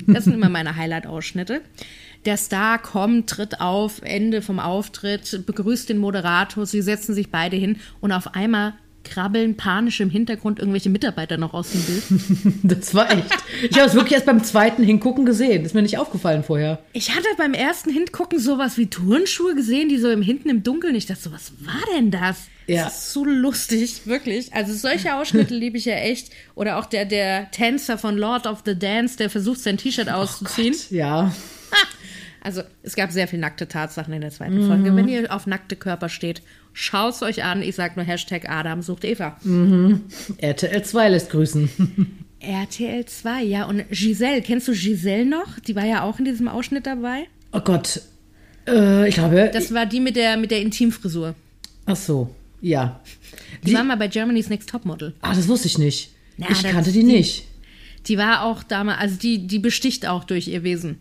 [0.06, 1.60] Das sind immer meine Highlight-Ausschnitte.
[2.24, 7.56] Der Star kommt, tritt auf, Ende vom Auftritt, begrüßt den Moderator, sie setzen sich beide
[7.56, 12.02] hin und auf einmal krabbeln panisch im Hintergrund irgendwelche Mitarbeiter noch aus dem Bild.
[12.62, 13.26] Das war echt.
[13.62, 15.64] Ich habe es wirklich erst beim zweiten Hingucken gesehen.
[15.64, 16.82] Ist mir nicht aufgefallen vorher.
[16.92, 20.94] Ich hatte beim ersten Hingucken sowas wie Turnschuhe gesehen, die so im hinten im Dunkeln.
[20.94, 22.46] Ich dachte so, was war denn das?
[22.66, 22.84] Ja.
[22.84, 24.54] Das ist so lustig, wirklich.
[24.54, 26.30] Also solche Ausschnitte liebe ich ja echt.
[26.54, 30.74] Oder auch der, der Tänzer von Lord of the Dance, der versucht, sein T-Shirt auszuziehen.
[30.90, 31.34] Ja.
[32.44, 34.94] Also es gab sehr viel nackte Tatsachen in der zweiten Folge.
[34.94, 36.42] Wenn ihr auf nackte Körper steht,
[36.74, 37.62] schaut's euch an.
[37.62, 39.36] Ich sag nur Hashtag Adam sucht Eva.
[40.38, 41.70] RTL 2 lässt grüßen.
[42.40, 43.64] RTL 2, ja.
[43.64, 45.58] Und Giselle, kennst du Giselle noch?
[45.60, 47.24] Die war ja auch in diesem Ausschnitt dabei.
[47.52, 48.02] Oh Gott.
[48.68, 49.50] Äh, ich glaube.
[49.52, 51.34] Das war die mit der, mit der Intimfrisur.
[51.86, 52.34] Ach so.
[52.60, 53.00] Ja.
[53.62, 55.14] Die, Die- war mal bei Germany's Next Topmodel.
[55.22, 56.10] Ah, das wusste ich nicht.
[56.36, 57.46] Na, ich kannte die die- nicht.
[58.06, 60.98] Die war auch damals, also die, die besticht auch durch ihr Wesen.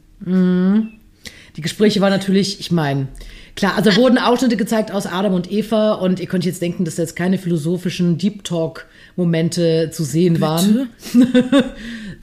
[1.56, 3.08] Die Gespräche waren natürlich, ich meine,
[3.56, 6.98] klar, also wurden Ausschnitte gezeigt aus Adam und Eva und ihr könnt jetzt denken, dass
[6.98, 10.90] jetzt keine philosophischen Deep Talk-Momente zu sehen waren.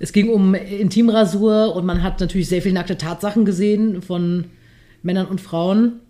[0.01, 4.47] es ging um Intimrasur und man hat natürlich sehr viele nackte Tatsachen gesehen von
[5.03, 6.01] Männern und Frauen.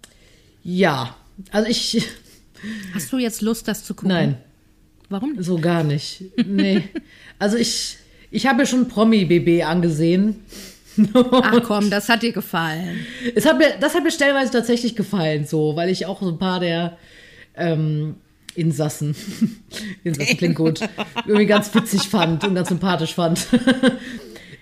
[0.65, 1.15] Ja,
[1.51, 2.07] also ich,
[2.95, 4.09] Hast du jetzt Lust, das zu gucken?
[4.09, 4.37] nein,
[5.09, 5.45] Warum nicht?
[5.45, 6.25] so gar nicht.
[6.47, 6.85] Nee.
[7.39, 7.97] Also ich,
[8.31, 10.37] ich habe mir schon Promi-BB angesehen.
[11.15, 13.07] Ach komm, das hat dir gefallen.
[13.35, 16.39] Es hat mir, das hat mir stellenweise tatsächlich gefallen, so, weil ich auch so ein
[16.39, 16.97] paar der
[17.57, 18.17] ähm,
[18.55, 19.15] Insassen,
[20.05, 20.81] Insassen klingt gut,
[21.27, 23.47] irgendwie ganz witzig fand und ganz sympathisch fand.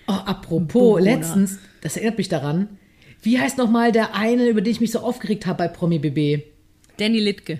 [0.07, 1.01] oh, apropos, Bewohner.
[1.01, 2.69] letztens, das erinnert mich daran,
[3.21, 6.43] wie heißt nochmal der eine, über den ich mich so aufgeregt habe bei Promi BB?
[6.97, 7.59] Danny Littke.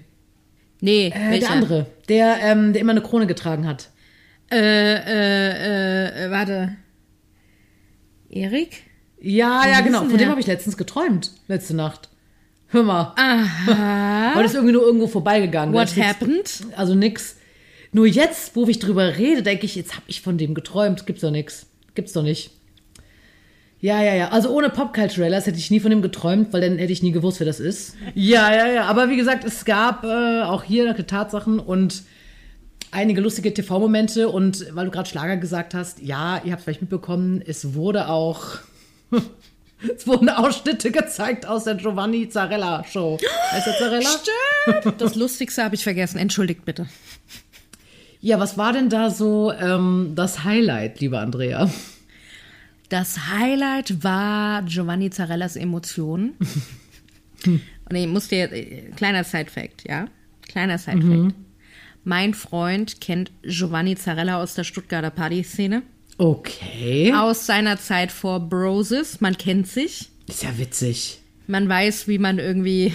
[0.82, 3.90] Nee, Äh, der andere, der, ähm, der immer eine Krone getragen hat.
[4.52, 6.78] Äh, äh, äh, warte.
[8.30, 8.84] Erik?
[9.22, 10.06] Ja, ja, genau.
[10.06, 12.10] Von dem habe ich letztens geträumt, letzte Nacht.
[12.68, 13.14] Hör mal.
[13.16, 14.34] Aha.
[14.36, 15.74] Heute ist irgendwie nur irgendwo vorbeigegangen.
[15.74, 16.64] What happened?
[16.76, 17.38] Also nix.
[17.92, 21.08] Nur jetzt, wo ich drüber rede, denke ich, jetzt habe ich von dem geträumt.
[21.08, 21.66] Gibt's doch nix.
[21.96, 22.52] Gibt's doch nicht.
[23.82, 24.30] Ja, ja, ja.
[24.30, 27.40] Also ohne Popculturellas hätte ich nie von dem geträumt, weil dann hätte ich nie gewusst,
[27.40, 27.96] wer das ist.
[28.14, 28.86] Ja, ja, ja.
[28.86, 32.04] Aber wie gesagt, es gab äh, auch hier Tatsachen und
[32.92, 34.30] einige lustige TV-Momente.
[34.30, 38.60] Und weil du gerade Schlager gesagt hast, ja, ihr habt vielleicht mitbekommen, es wurde auch.
[39.98, 43.18] Es wurden Ausschnitte gezeigt aus der Giovanni Zarella Show.
[43.52, 44.10] Heißt der Zarella?
[44.98, 46.18] Das Lustigste habe ich vergessen.
[46.18, 46.86] Entschuldigt bitte.
[48.20, 51.70] Ja, was war denn da so ähm, das Highlight, liebe Andrea?
[52.90, 56.34] Das Highlight war Giovanni Zarellas Emotionen.
[57.46, 58.50] Und ich muss dir,
[58.98, 60.08] kleiner Side-Fact, ja?
[60.42, 61.34] Kleiner Side-Fact.
[62.04, 65.84] Mein Freund kennt Giovanni Zarella aus der Stuttgarter Partyszene.
[66.18, 67.14] Okay.
[67.14, 69.22] Aus seiner Zeit vor Broses.
[69.22, 70.10] Man kennt sich.
[70.28, 71.20] Ist ja witzig.
[71.48, 72.94] Man weiß, wie man irgendwie,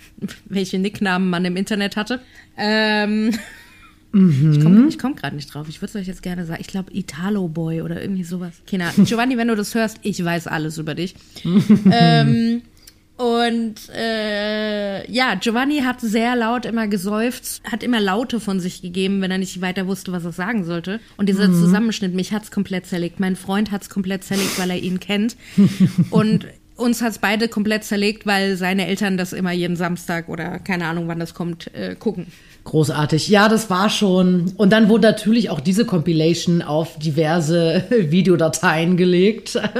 [0.46, 2.20] welche Nicknamen man im Internet hatte.
[2.56, 3.30] Ähm,
[4.14, 5.68] Ich komme komm gerade nicht drauf.
[5.68, 6.60] Ich würde es euch jetzt gerne sagen.
[6.60, 8.52] Ich glaube, Italo Boy oder irgendwie sowas.
[8.70, 9.06] Keine Ahnung.
[9.06, 11.14] Giovanni, wenn du das hörst, ich weiß alles über dich.
[11.90, 12.62] ähm,
[13.22, 19.20] Und äh, ja, Giovanni hat sehr laut immer geseufzt, hat immer Laute von sich gegeben,
[19.20, 20.98] wenn er nicht weiter wusste, was er sagen sollte.
[21.16, 21.54] Und dieser mhm.
[21.54, 23.20] Zusammenschnitt, mich hat's komplett zerlegt.
[23.20, 25.36] Mein Freund hat's komplett zerlegt, weil er ihn kennt.
[26.10, 30.86] Und uns hat's beide komplett zerlegt, weil seine Eltern das immer jeden Samstag oder keine
[30.86, 32.26] Ahnung, wann das kommt, äh, gucken.
[32.64, 33.28] Großartig.
[33.28, 34.52] Ja, das war schon.
[34.56, 39.58] Und dann wurde natürlich auch diese Compilation auf diverse Videodateien gelegt.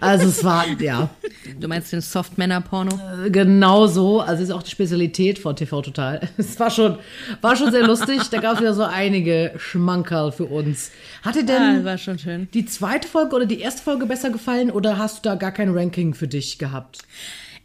[0.00, 1.10] Also es war, ja.
[1.58, 2.98] Du meinst den Softmänner-Porno?
[3.26, 4.20] Äh, genau so.
[4.20, 6.20] Also ist auch die Spezialität von TV Total.
[6.36, 6.98] Es war schon,
[7.40, 8.22] war schon sehr lustig.
[8.30, 10.90] Da gab es wieder so einige Schmankerl für uns.
[11.22, 12.48] Hat dir denn ah, war schon schön.
[12.54, 15.70] die zweite Folge oder die erste Folge besser gefallen oder hast du da gar kein
[15.70, 16.98] Ranking für dich gehabt?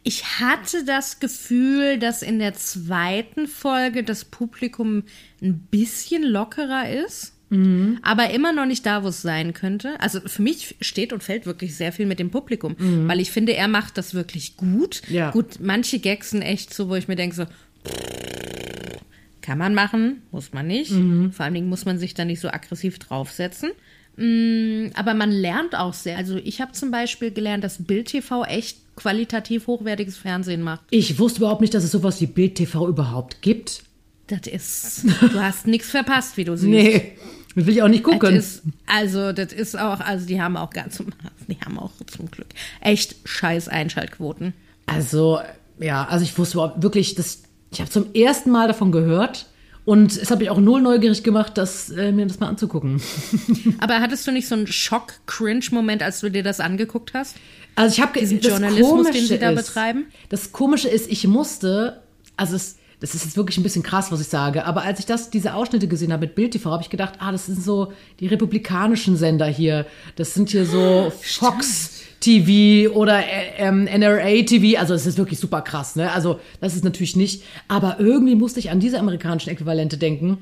[0.06, 5.02] Ich hatte das Gefühl, dass in der zweiten Folge das Publikum
[5.42, 7.32] ein bisschen lockerer ist.
[7.50, 7.98] Mhm.
[8.02, 9.98] Aber immer noch nicht da, wo es sein könnte.
[10.00, 13.08] Also für mich steht und fällt wirklich sehr viel mit dem Publikum, mhm.
[13.08, 15.02] weil ich finde, er macht das wirklich gut.
[15.08, 15.32] Ja.
[15.32, 17.46] Gut, manche Gags sind echt so, wo ich mir denke so,
[19.42, 20.92] kann man machen, muss man nicht.
[20.92, 21.32] Mhm.
[21.32, 23.72] Vor allen Dingen muss man sich da nicht so aggressiv draufsetzen.
[24.16, 26.16] Mm, aber man lernt auch sehr.
[26.16, 30.82] Also ich habe zum Beispiel gelernt, dass Bild TV echt qualitativ hochwertiges Fernsehen macht.
[30.90, 33.84] Ich wusste überhaupt nicht, dass es sowas wie Bild TV überhaupt gibt.
[34.26, 36.70] Das ist, du hast nichts verpasst, wie du siehst.
[36.70, 37.16] Nee,
[37.54, 38.34] das will ich auch nicht gucken.
[38.34, 41.02] Ist, also das ist auch, also die haben auch ganz,
[41.48, 42.48] die haben auch zum Glück
[42.80, 44.52] echt scheiß Einschaltquoten.
[44.86, 45.40] Also
[45.78, 49.46] ja, also ich wusste überhaupt wirklich, das, ich habe zum ersten Mal davon gehört
[49.86, 53.00] und es hat mich auch null neugierig gemacht, das, äh, mir das mal anzugucken.
[53.78, 57.36] Aber hattest du nicht so einen Schock-Cringe-Moment, als du dir das angeguckt hast?
[57.76, 60.06] Also ich habe diesen Journalismus, den sie da ist, betreiben.
[60.28, 62.02] Das Komische ist, ich musste,
[62.36, 65.06] also es, das ist jetzt wirklich ein bisschen krass, was ich sage, aber als ich
[65.06, 67.92] das, diese Ausschnitte gesehen habe mit Bild TV, habe ich gedacht, ah, das sind so
[68.18, 69.86] die republikanischen Sender hier.
[70.16, 71.95] Das sind hier so Fox.
[72.26, 73.22] TV oder
[73.56, 76.10] ähm, NRA TV, also es ist wirklich super krass, ne?
[76.10, 80.38] Also das ist natürlich nicht, aber irgendwie musste ich an diese amerikanischen Äquivalente denken.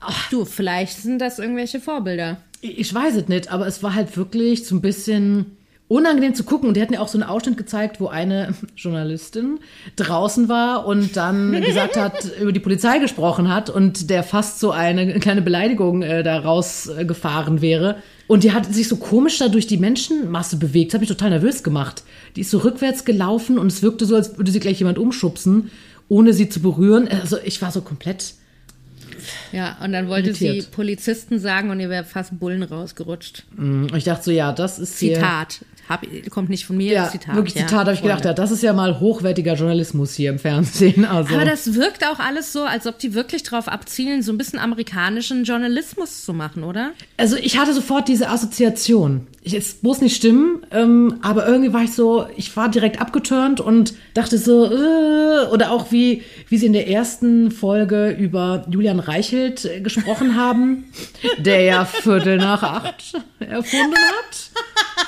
[0.00, 2.36] Ach, du, vielleicht sind das irgendwelche Vorbilder.
[2.60, 5.56] Ich, ich weiß es nicht, aber es war halt wirklich so ein bisschen
[5.88, 6.68] unangenehm zu gucken.
[6.68, 9.60] Und die hatten ja auch so einen Ausschnitt gezeigt, wo eine Journalistin
[9.96, 14.70] draußen war und dann gesagt hat, über die Polizei gesprochen hat und der fast so
[14.70, 18.02] eine kleine Beleidigung äh, da rausgefahren wäre.
[18.28, 20.90] Und die hat sich so komisch da durch die Menschenmasse bewegt.
[20.90, 22.02] Das hat mich total nervös gemacht.
[22.34, 25.70] Die ist so rückwärts gelaufen und es wirkte so, als würde sie gleich jemand umschubsen,
[26.08, 27.08] ohne sie zu berühren.
[27.08, 28.34] Also ich war so komplett.
[29.52, 30.64] Ja, und dann wollte irritiert.
[30.64, 33.44] sie Polizisten sagen und ihr wäre fast Bullen rausgerutscht.
[33.56, 35.60] Mm, ich dachte so, ja, das ist Zitat.
[35.88, 37.34] Hab, kommt nicht von mir, ja, Zitat.
[37.34, 40.38] Wirklich Zitat, ja, habe ich gedacht, ja, das ist ja mal hochwertiger Journalismus hier im
[40.38, 41.06] Fernsehen.
[41.16, 41.34] Also.
[41.34, 44.58] Aber das wirkt auch alles so, als ob die wirklich darauf abzielen, so ein bisschen
[44.58, 46.92] amerikanischen Journalismus zu machen, oder?
[47.16, 49.26] Also ich hatte sofort diese Assoziation.
[49.42, 53.60] Ich, es muss nicht stimmen, ähm, aber irgendwie war ich so, ich war direkt abgeturnt
[53.60, 59.00] und dachte so, äh, oder auch wie, wie sie in der ersten Folge über Julian
[59.00, 60.84] Reichelt äh, gesprochen haben,
[61.38, 64.50] der ja Viertel nach acht erfunden hat.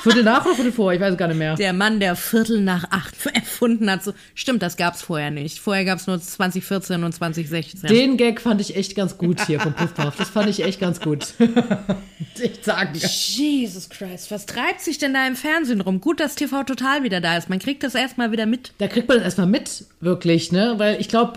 [0.03, 0.92] Viertel nach oder Viertel vor?
[0.92, 1.55] Ich weiß es gar nicht mehr.
[1.57, 4.05] Der Mann, der Viertel nach acht erfunden hat.
[4.05, 5.59] So, stimmt, das gab es vorher nicht.
[5.59, 7.88] Vorher gab es nur 2014 und 2016.
[7.88, 10.16] Den Gag fand ich echt ganz gut hier vom Puffpuff.
[10.16, 11.35] Das fand ich echt ganz gut.
[12.40, 12.92] ich sagen.
[12.94, 16.01] Jesus Christ, was treibt sich denn da im Fernsehen rum?
[16.01, 17.48] Gut, dass TV Total wieder da ist.
[17.48, 18.72] Man kriegt das erstmal wieder mit.
[18.79, 20.74] Da kriegt man das erstmal mit, wirklich, ne?
[20.77, 21.27] Weil ich glaube,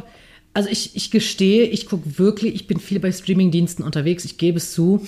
[0.53, 4.57] also ich, ich gestehe, ich gucke wirklich, ich bin viel bei Streamingdiensten unterwegs, ich gebe
[4.57, 5.05] es zu.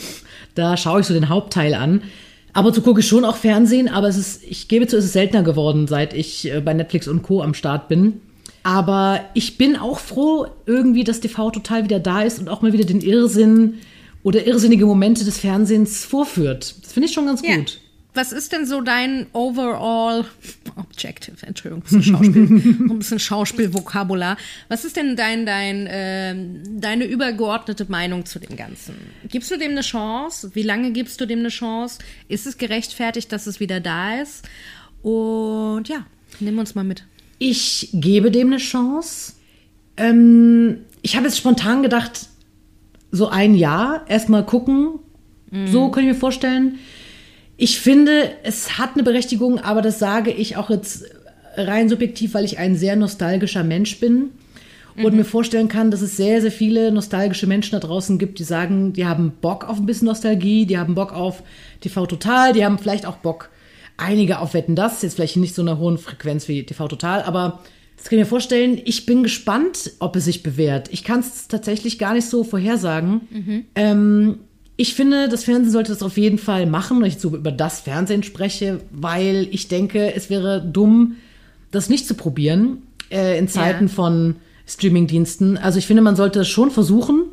[0.55, 2.01] Da schaue ich so den Hauptteil an.
[2.53, 5.13] Aber zu gucke ich schon auch Fernsehen, aber es ist, ich gebe zu, es ist
[5.13, 7.41] seltener geworden, seit ich äh, bei Netflix und Co.
[7.41, 8.21] am Start bin.
[8.61, 12.71] Aber ich bin auch froh, irgendwie, dass TV total wieder da ist und auch mal
[12.71, 13.79] wieder den Irrsinn
[14.21, 16.75] oder irrsinnige Momente des Fernsehens vorführt.
[16.81, 17.57] Das finde ich schon ganz ja.
[17.57, 17.79] gut.
[18.13, 20.25] Was ist denn so dein overall
[20.75, 22.43] Objective, Entschuldigung, ein bisschen Schauspiel,
[22.89, 24.37] ein bisschen Schauspielvokabular.
[24.69, 26.35] Was ist denn dein, dein, äh,
[26.79, 28.95] deine übergeordnete Meinung zu dem Ganzen?
[29.29, 30.51] Gibst du dem eine Chance?
[30.53, 31.99] Wie lange gibst du dem eine Chance?
[32.27, 34.47] Ist es gerechtfertigt, dass es wieder da ist?
[35.01, 36.05] Und ja,
[36.39, 37.05] nimm uns mal mit.
[37.39, 39.33] Ich gebe dem eine Chance.
[39.97, 42.27] Ähm, ich habe jetzt spontan gedacht,
[43.11, 44.99] so ein Jahr erstmal gucken.
[45.51, 45.67] Mhm.
[45.67, 46.79] So kann ich mir vorstellen.
[47.57, 51.05] Ich finde, es hat eine Berechtigung, aber das sage ich auch jetzt
[51.55, 54.31] rein subjektiv, weil ich ein sehr nostalgischer Mensch bin
[54.95, 55.17] und mhm.
[55.17, 58.93] mir vorstellen kann, dass es sehr, sehr viele nostalgische Menschen da draußen gibt, die sagen,
[58.93, 61.43] die haben Bock auf ein bisschen Nostalgie, die haben Bock auf
[61.81, 63.49] TV Total, die haben vielleicht auch Bock,
[63.97, 67.61] einige auf Wetten das, jetzt vielleicht nicht so einer hohen Frequenz wie TV Total, aber
[67.97, 68.81] das kann ich mir vorstellen.
[68.83, 70.89] Ich bin gespannt, ob es sich bewährt.
[70.91, 73.21] Ich kann es tatsächlich gar nicht so vorhersagen.
[73.29, 73.65] Mhm.
[73.75, 74.39] Ähm,
[74.75, 77.81] ich finde, das Fernsehen sollte das auf jeden Fall machen, wenn ich so über das
[77.81, 81.17] Fernsehen spreche, weil ich denke, es wäre dumm,
[81.71, 83.93] das nicht zu probieren äh, in Zeiten Ja.
[83.93, 85.57] von Streamingdiensten.
[85.57, 87.23] Also ich finde, man sollte es schon versuchen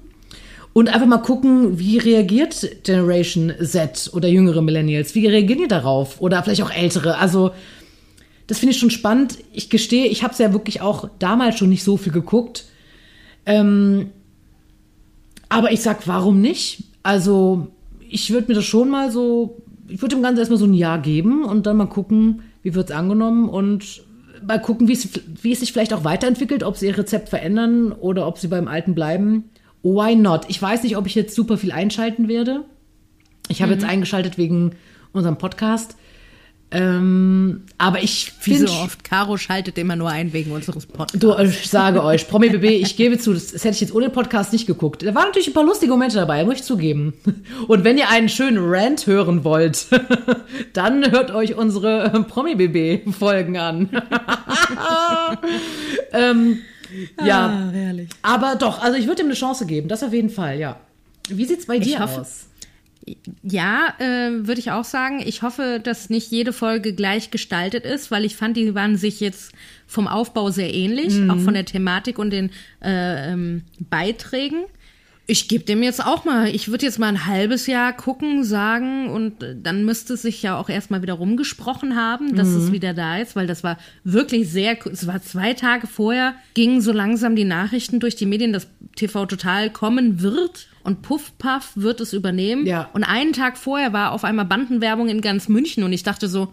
[0.72, 5.14] und einfach mal gucken, wie reagiert Generation Z oder jüngere Millennials?
[5.14, 6.20] Wie reagieren die darauf?
[6.20, 7.16] Oder vielleicht auch ältere?
[7.18, 7.52] Also
[8.46, 9.38] das finde ich schon spannend.
[9.52, 12.64] Ich gestehe, ich habe es ja wirklich auch damals schon nicht so viel geguckt.
[13.46, 14.10] Ähm,
[15.48, 16.84] aber ich sag, warum nicht?
[17.02, 17.68] Also,
[18.08, 20.98] ich würde mir das schon mal so, ich würde dem Ganzen erstmal so ein Jahr
[20.98, 24.02] geben und dann mal gucken, wie wird es angenommen und
[24.46, 25.08] mal gucken, wie es,
[25.42, 28.68] wie es sich vielleicht auch weiterentwickelt, ob sie ihr Rezept verändern oder ob sie beim
[28.68, 29.50] alten bleiben.
[29.82, 30.42] Why not?
[30.48, 32.64] Ich weiß nicht, ob ich jetzt super viel einschalten werde.
[33.48, 34.72] Ich habe jetzt eingeschaltet wegen
[35.12, 35.96] unserem Podcast.
[36.72, 39.02] Ähm, aber ich Wie so finde oft.
[39.02, 41.18] Caro schaltet immer nur ein wegen unseres Podcasts.
[41.18, 44.08] Du, ich sage euch, Promi BB, ich gebe zu, das, das hätte ich jetzt ohne
[44.08, 45.02] Podcast nicht geguckt.
[45.02, 47.14] Da waren natürlich ein paar lustige Momente dabei, muss ich zugeben.
[47.66, 49.86] Und wenn ihr einen schönen Rant hören wollt,
[50.72, 53.88] dann hört euch unsere äh, Promi BB Folgen an.
[56.12, 56.58] ähm,
[57.24, 57.70] ja,
[58.22, 60.78] Ah, aber doch, also ich würde ihm eine Chance geben, das auf jeden Fall, ja.
[61.28, 62.46] Wie sieht's bei dir hoffe- aus?
[63.42, 65.22] Ja, äh, würde ich auch sagen.
[65.24, 69.20] Ich hoffe, dass nicht jede Folge gleich gestaltet ist, weil ich fand, die waren sich
[69.20, 69.52] jetzt
[69.86, 72.50] vom Aufbau sehr ähnlich, auch von der Thematik und den
[72.82, 74.64] äh, ähm, Beiträgen.
[75.26, 79.08] Ich gebe dem jetzt auch mal, ich würde jetzt mal ein halbes Jahr gucken, sagen
[79.08, 83.18] und dann müsste es sich ja auch erstmal wieder rumgesprochen haben, dass es wieder da
[83.18, 87.44] ist, weil das war wirklich sehr, es war zwei Tage vorher, gingen so langsam die
[87.44, 92.66] Nachrichten durch die Medien, dass TV Total kommen wird und Puff Puff wird es übernehmen.
[92.66, 92.88] Ja.
[92.92, 96.52] Und einen Tag vorher war auf einmal Bandenwerbung in ganz München und ich dachte so,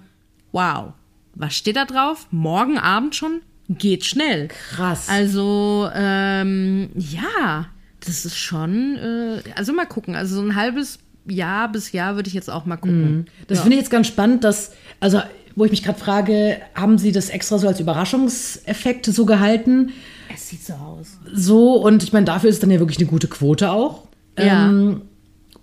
[0.51, 0.93] wow,
[1.35, 2.27] was steht da drauf?
[2.31, 3.41] Morgen Abend schon?
[3.69, 4.47] Geht schnell.
[4.47, 5.07] Krass.
[5.09, 7.67] Also, ähm, ja,
[8.05, 10.15] das ist schon, äh, also mal gucken.
[10.15, 13.27] Also so ein halbes Jahr bis Jahr würde ich jetzt auch mal gucken.
[13.47, 15.21] Das finde ich jetzt ganz spannend, dass, also,
[15.55, 19.91] wo ich mich gerade frage, haben Sie das extra so als Überraschungseffekt so gehalten?
[20.33, 21.17] Es sieht so aus.
[21.33, 24.07] So, und ich meine, dafür ist dann ja wirklich eine gute Quote auch.
[24.37, 24.69] Ja.
[24.69, 25.01] Ähm,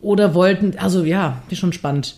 [0.00, 2.16] oder wollten, also ja, ist schon spannend.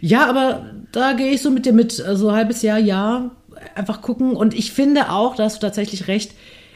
[0.00, 3.30] Ja, aber da gehe ich so mit dir mit, also halbes Jahr, ja,
[3.74, 4.34] einfach gucken.
[4.36, 6.32] Und ich finde auch, da hast du tatsächlich recht,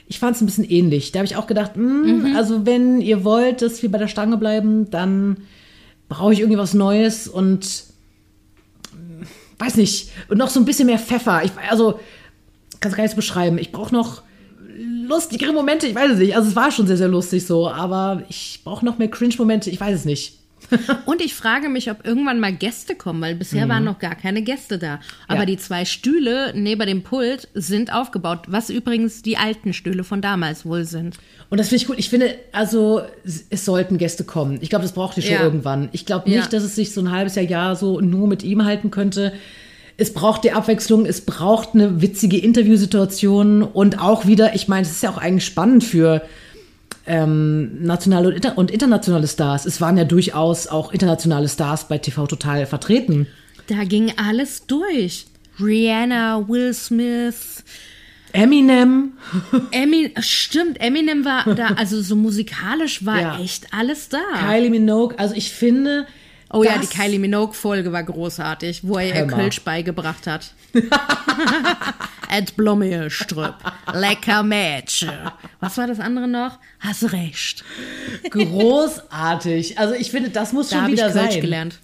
[0.09, 1.13] ich fand es ein bisschen ähnlich.
[1.13, 4.37] Da habe ich auch gedacht, mh, also wenn ihr wollt, dass wir bei der Stange
[4.37, 5.39] bleiben, dann
[6.09, 7.85] brauche ich irgendwie was Neues und
[9.59, 11.43] weiß nicht, und noch so ein bisschen mehr Pfeffer.
[11.45, 11.99] Ich, also,
[12.81, 13.59] kann es gar nicht beschreiben.
[13.59, 14.23] Ich brauche noch
[15.07, 16.37] lustigere Momente, ich weiß es nicht.
[16.37, 19.81] Also es war schon sehr, sehr lustig so, aber ich brauche noch mehr Cringe-Momente, ich
[19.81, 20.35] weiß es nicht.
[21.07, 24.43] Und ich frage mich, ob irgendwann mal Gäste kommen, weil bisher waren noch gar keine
[24.43, 24.99] Gäste da.
[25.29, 25.47] Aber Ja.
[25.47, 30.67] die zwei Stühle neben dem Pult sind aufgebaut, was übrigens die alten Stühle von damals
[30.67, 31.19] wohl sind.
[31.51, 31.99] Und das finde ich gut.
[32.01, 34.59] Ich finde, also es es sollten Gäste kommen.
[34.61, 35.43] Ich glaube, das braucht die Show Ja.
[35.45, 35.89] irgendwann.
[35.93, 36.49] Ich glaube nicht, Ja.
[36.49, 39.35] dass es sich so ein halbes Jahr, Jahr so nur mit ihm halten könnte.
[39.99, 44.91] Es braucht die Abwechslung, es braucht eine witzige Interviewsituation und auch wieder, ich meine, es
[44.93, 46.23] ist ja auch eigentlich spannend für
[47.07, 49.65] ähm, nationale und, inter und internationale Stars.
[49.65, 53.27] Es waren ja durchaus auch internationale Stars bei TV Total vertreten.
[53.69, 55.27] Da ging alles durch.
[55.59, 57.65] Rihanna, Will Smith,
[58.33, 59.13] Eminem,
[59.71, 63.41] Eminem, stimmt, Eminem war da, also so musikalisch war Ja.
[63.41, 64.19] echt alles da.
[64.47, 65.19] Kylie Minogue.
[65.19, 66.07] Also ich finde.
[66.51, 69.27] Oh ja, die das- Kylie Minogue-Folge war großartig, wo er ihr.
[69.27, 70.53] Kölsch beigebracht hat.
[72.29, 73.55] Et Blommestrüpp,
[73.95, 75.11] lecker Mädchen.
[75.61, 76.59] Was war das andere noch?
[76.81, 77.65] Hast recht.
[78.31, 79.79] Großartig.
[79.79, 81.41] Also ich finde, das muss Da schon habe ich wieder Kölsch sein.
[81.41, 81.79] gelernt.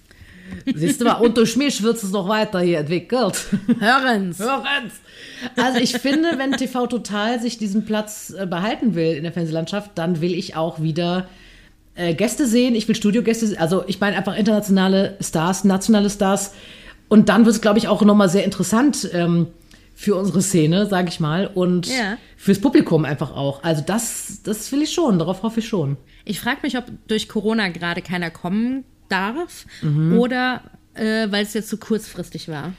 [0.75, 3.45] Siehst du mal, und durch mich wird es noch weiter hier entwickelt.
[3.79, 4.39] Hören's.
[4.39, 4.93] Hören's.
[5.55, 9.91] Also ich finde, wenn TV Total sich diesen Platz äh, behalten will in der Fernsehlandschaft,
[9.95, 11.27] dann will ich auch wieder
[11.95, 12.75] äh, Gäste sehen.
[12.75, 13.57] Ich will Studiogäste sehen.
[13.59, 16.53] Also ich meine einfach internationale Stars, nationale Stars.
[17.09, 19.47] Und dann wird es, glaube ich, auch nochmal sehr interessant ähm,
[19.95, 21.47] für unsere Szene, sage ich mal.
[21.53, 22.17] Und Ja.
[22.37, 23.63] fürs Publikum einfach auch.
[23.63, 25.97] Also das, das will ich schon, darauf hoffe ich schon.
[26.25, 30.17] Ich frage mich, ob durch Corona gerade keiner kommen darf Mhm.
[30.17, 30.61] oder
[30.95, 32.73] äh, weil es jetzt zu kurzfristig war.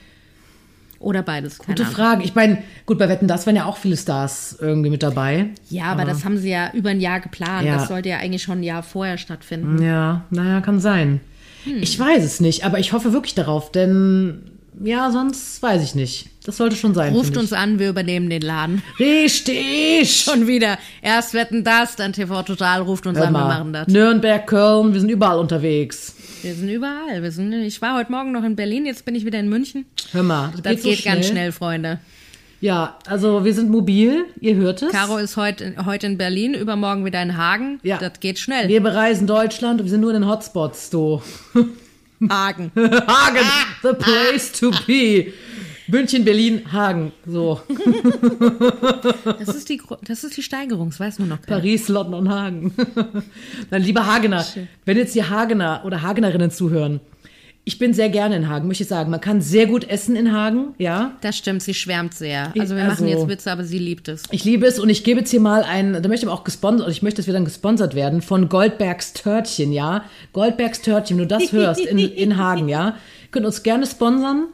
[1.04, 1.58] Oder beides.
[1.58, 1.84] Gute.
[1.84, 2.24] Frage.
[2.24, 5.50] Ich meine, gut, bei Wetten, das waren ja auch viele Stars irgendwie mit dabei.
[5.68, 7.66] Ja, aber das haben sie ja über ein Jahr geplant.
[7.66, 7.76] Ja.
[7.76, 9.82] Das sollte ja eigentlich schon ein Jahr vorher stattfinden.
[9.82, 11.20] Ja, naja, kann sein.
[11.64, 11.82] Hm.
[11.82, 14.50] Ich weiß es nicht, aber ich hoffe wirklich darauf, denn
[14.82, 16.30] ja, sonst weiß ich nicht.
[16.44, 17.12] Das sollte schon sein.
[17.12, 18.82] Ruft uns an, wir übernehmen den Laden.
[18.98, 19.06] ich.
[19.06, 20.24] Richtig!
[20.24, 20.78] Schon wieder.
[21.00, 23.48] Erst wetten das, dann TV Total ruft uns Hör an, wir mal.
[23.48, 23.88] machen das.
[23.88, 26.16] Nürnberg, Köln, wir sind überall unterwegs.
[26.44, 27.22] Wir sind überall.
[27.22, 29.86] Wir sind, ich war heute Morgen noch in Berlin, jetzt bin ich wieder in München.
[30.12, 32.00] Hör mal, Das so geht ganz schnell, Freunde.
[32.60, 34.92] Ja, also wir sind mobil, ihr hört es.
[34.92, 37.80] Caro ist heute, heute in Berlin, übermorgen wieder in Hagen.
[37.82, 37.96] Ja.
[37.96, 38.68] Das geht schnell.
[38.68, 41.22] wir bereisen Deutschland und wir sind nur in den Hotspots, du.
[42.28, 42.70] Hagen.
[42.76, 43.46] Hagen,
[43.82, 45.32] the place to be.
[45.86, 47.12] München, Berlin, Hagen.
[47.26, 47.60] So.
[49.38, 51.58] Das ist die, das ist die Steigerung, das weiß nur noch keiner.
[51.58, 52.72] Paris, London, Hagen.
[53.70, 54.44] Dann lieber Hagener,
[54.84, 57.00] wenn jetzt die Hagener oder Hagenerinnen zuhören,
[57.66, 59.10] ich bin sehr gerne in Hagen, möchte ich sagen.
[59.10, 61.12] Man kann sehr gut essen in Hagen, ja.
[61.22, 62.52] Das stimmt, sie schwärmt sehr.
[62.58, 64.24] Also wir Also- machen jetzt Witze, aber sie liebt es.
[64.30, 66.44] Ich liebe es und ich gebe jetzt hier mal ein, da möchte ich aber auch
[66.44, 70.04] gesponsert, ich möchte, dass wir dann gesponsert werden von Goldbergs Törtchen, ja.
[70.34, 72.96] Goldbergs Törtchen, wenn du das hörst in, in Hagen, ja.
[73.30, 74.48] Könnt uns gerne sponsern.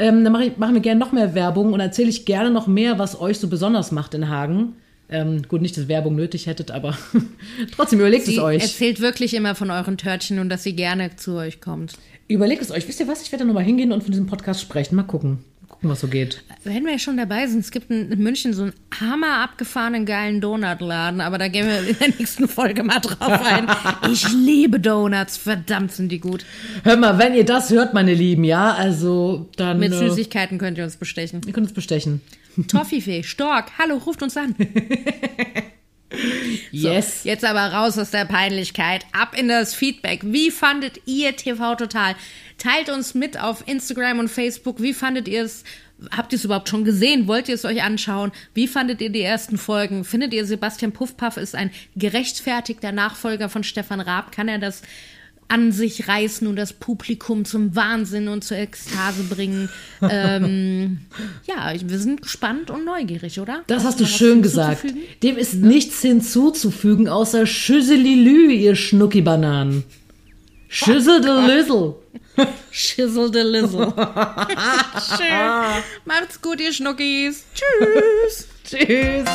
[0.00, 2.66] Ähm, dann mache ich, machen wir gerne noch mehr Werbung und erzähle ich gerne noch
[2.66, 4.76] mehr, was euch so besonders macht in Hagen.
[5.10, 6.96] Ähm, gut, nicht, dass Werbung nötig hättet, aber
[7.76, 8.62] trotzdem überlegt Sie es euch.
[8.62, 11.92] erzählt wirklich immer von euren Törtchen und dass sie gerne zu euch kommt.
[12.28, 12.88] Überlegt es euch.
[12.88, 13.20] Wisst ihr was?
[13.22, 14.96] Ich werde da nochmal hingehen und von diesem Podcast sprechen.
[14.96, 15.44] Mal gucken.
[15.70, 16.42] Gucken, was so geht.
[16.64, 21.20] Wenn wir schon dabei sind, es gibt in München so einen hammer abgefahrenen geilen Donutladen,
[21.20, 23.68] aber da gehen wir in der nächsten Folge mal drauf ein.
[24.12, 26.44] Ich liebe Donuts, verdammt sind die gut.
[26.82, 29.78] Hör mal, wenn ihr das hört, meine Lieben, ja, also dann.
[29.78, 31.40] Mit äh, Süßigkeiten könnt ihr uns bestechen.
[31.46, 32.20] Ihr könnt uns bestechen.
[32.68, 34.56] Toffifee, Stork, hallo, ruft uns an.
[36.72, 37.24] Yes.
[37.24, 40.20] Jetzt aber raus aus der Peinlichkeit, ab in das Feedback.
[40.24, 42.16] Wie fandet ihr TV Total?
[42.60, 44.82] Teilt uns mit auf Instagram und Facebook.
[44.82, 45.64] Wie fandet ihr es?
[46.14, 47.26] Habt ihr es überhaupt schon gesehen?
[47.26, 48.32] Wollt ihr es euch anschauen?
[48.52, 50.04] Wie fandet ihr die ersten Folgen?
[50.04, 54.30] Findet ihr Sebastian Puffpaff ist ein gerechtfertigter Nachfolger von Stefan Raab?
[54.30, 54.82] Kann er das
[55.48, 59.70] an sich reißen und das Publikum zum Wahnsinn und zur Ekstase bringen?
[60.02, 60.98] ähm,
[61.46, 63.62] ja, wir sind gespannt und neugierig, oder?
[63.68, 64.84] Das hast du du schön gesagt.
[65.22, 69.84] Dem ist nichts hinzuzufügen, außer Schüsselilü, ihr Schnuckibananen.
[70.72, 71.94] Schüssel de Lüssel.
[72.70, 73.92] Shizzle de Lizzle.
[75.16, 75.82] Schön.
[76.04, 77.44] Macht's gut, ihr Schnuckis.
[77.54, 78.46] Tschüss.
[78.64, 79.26] Tschüss.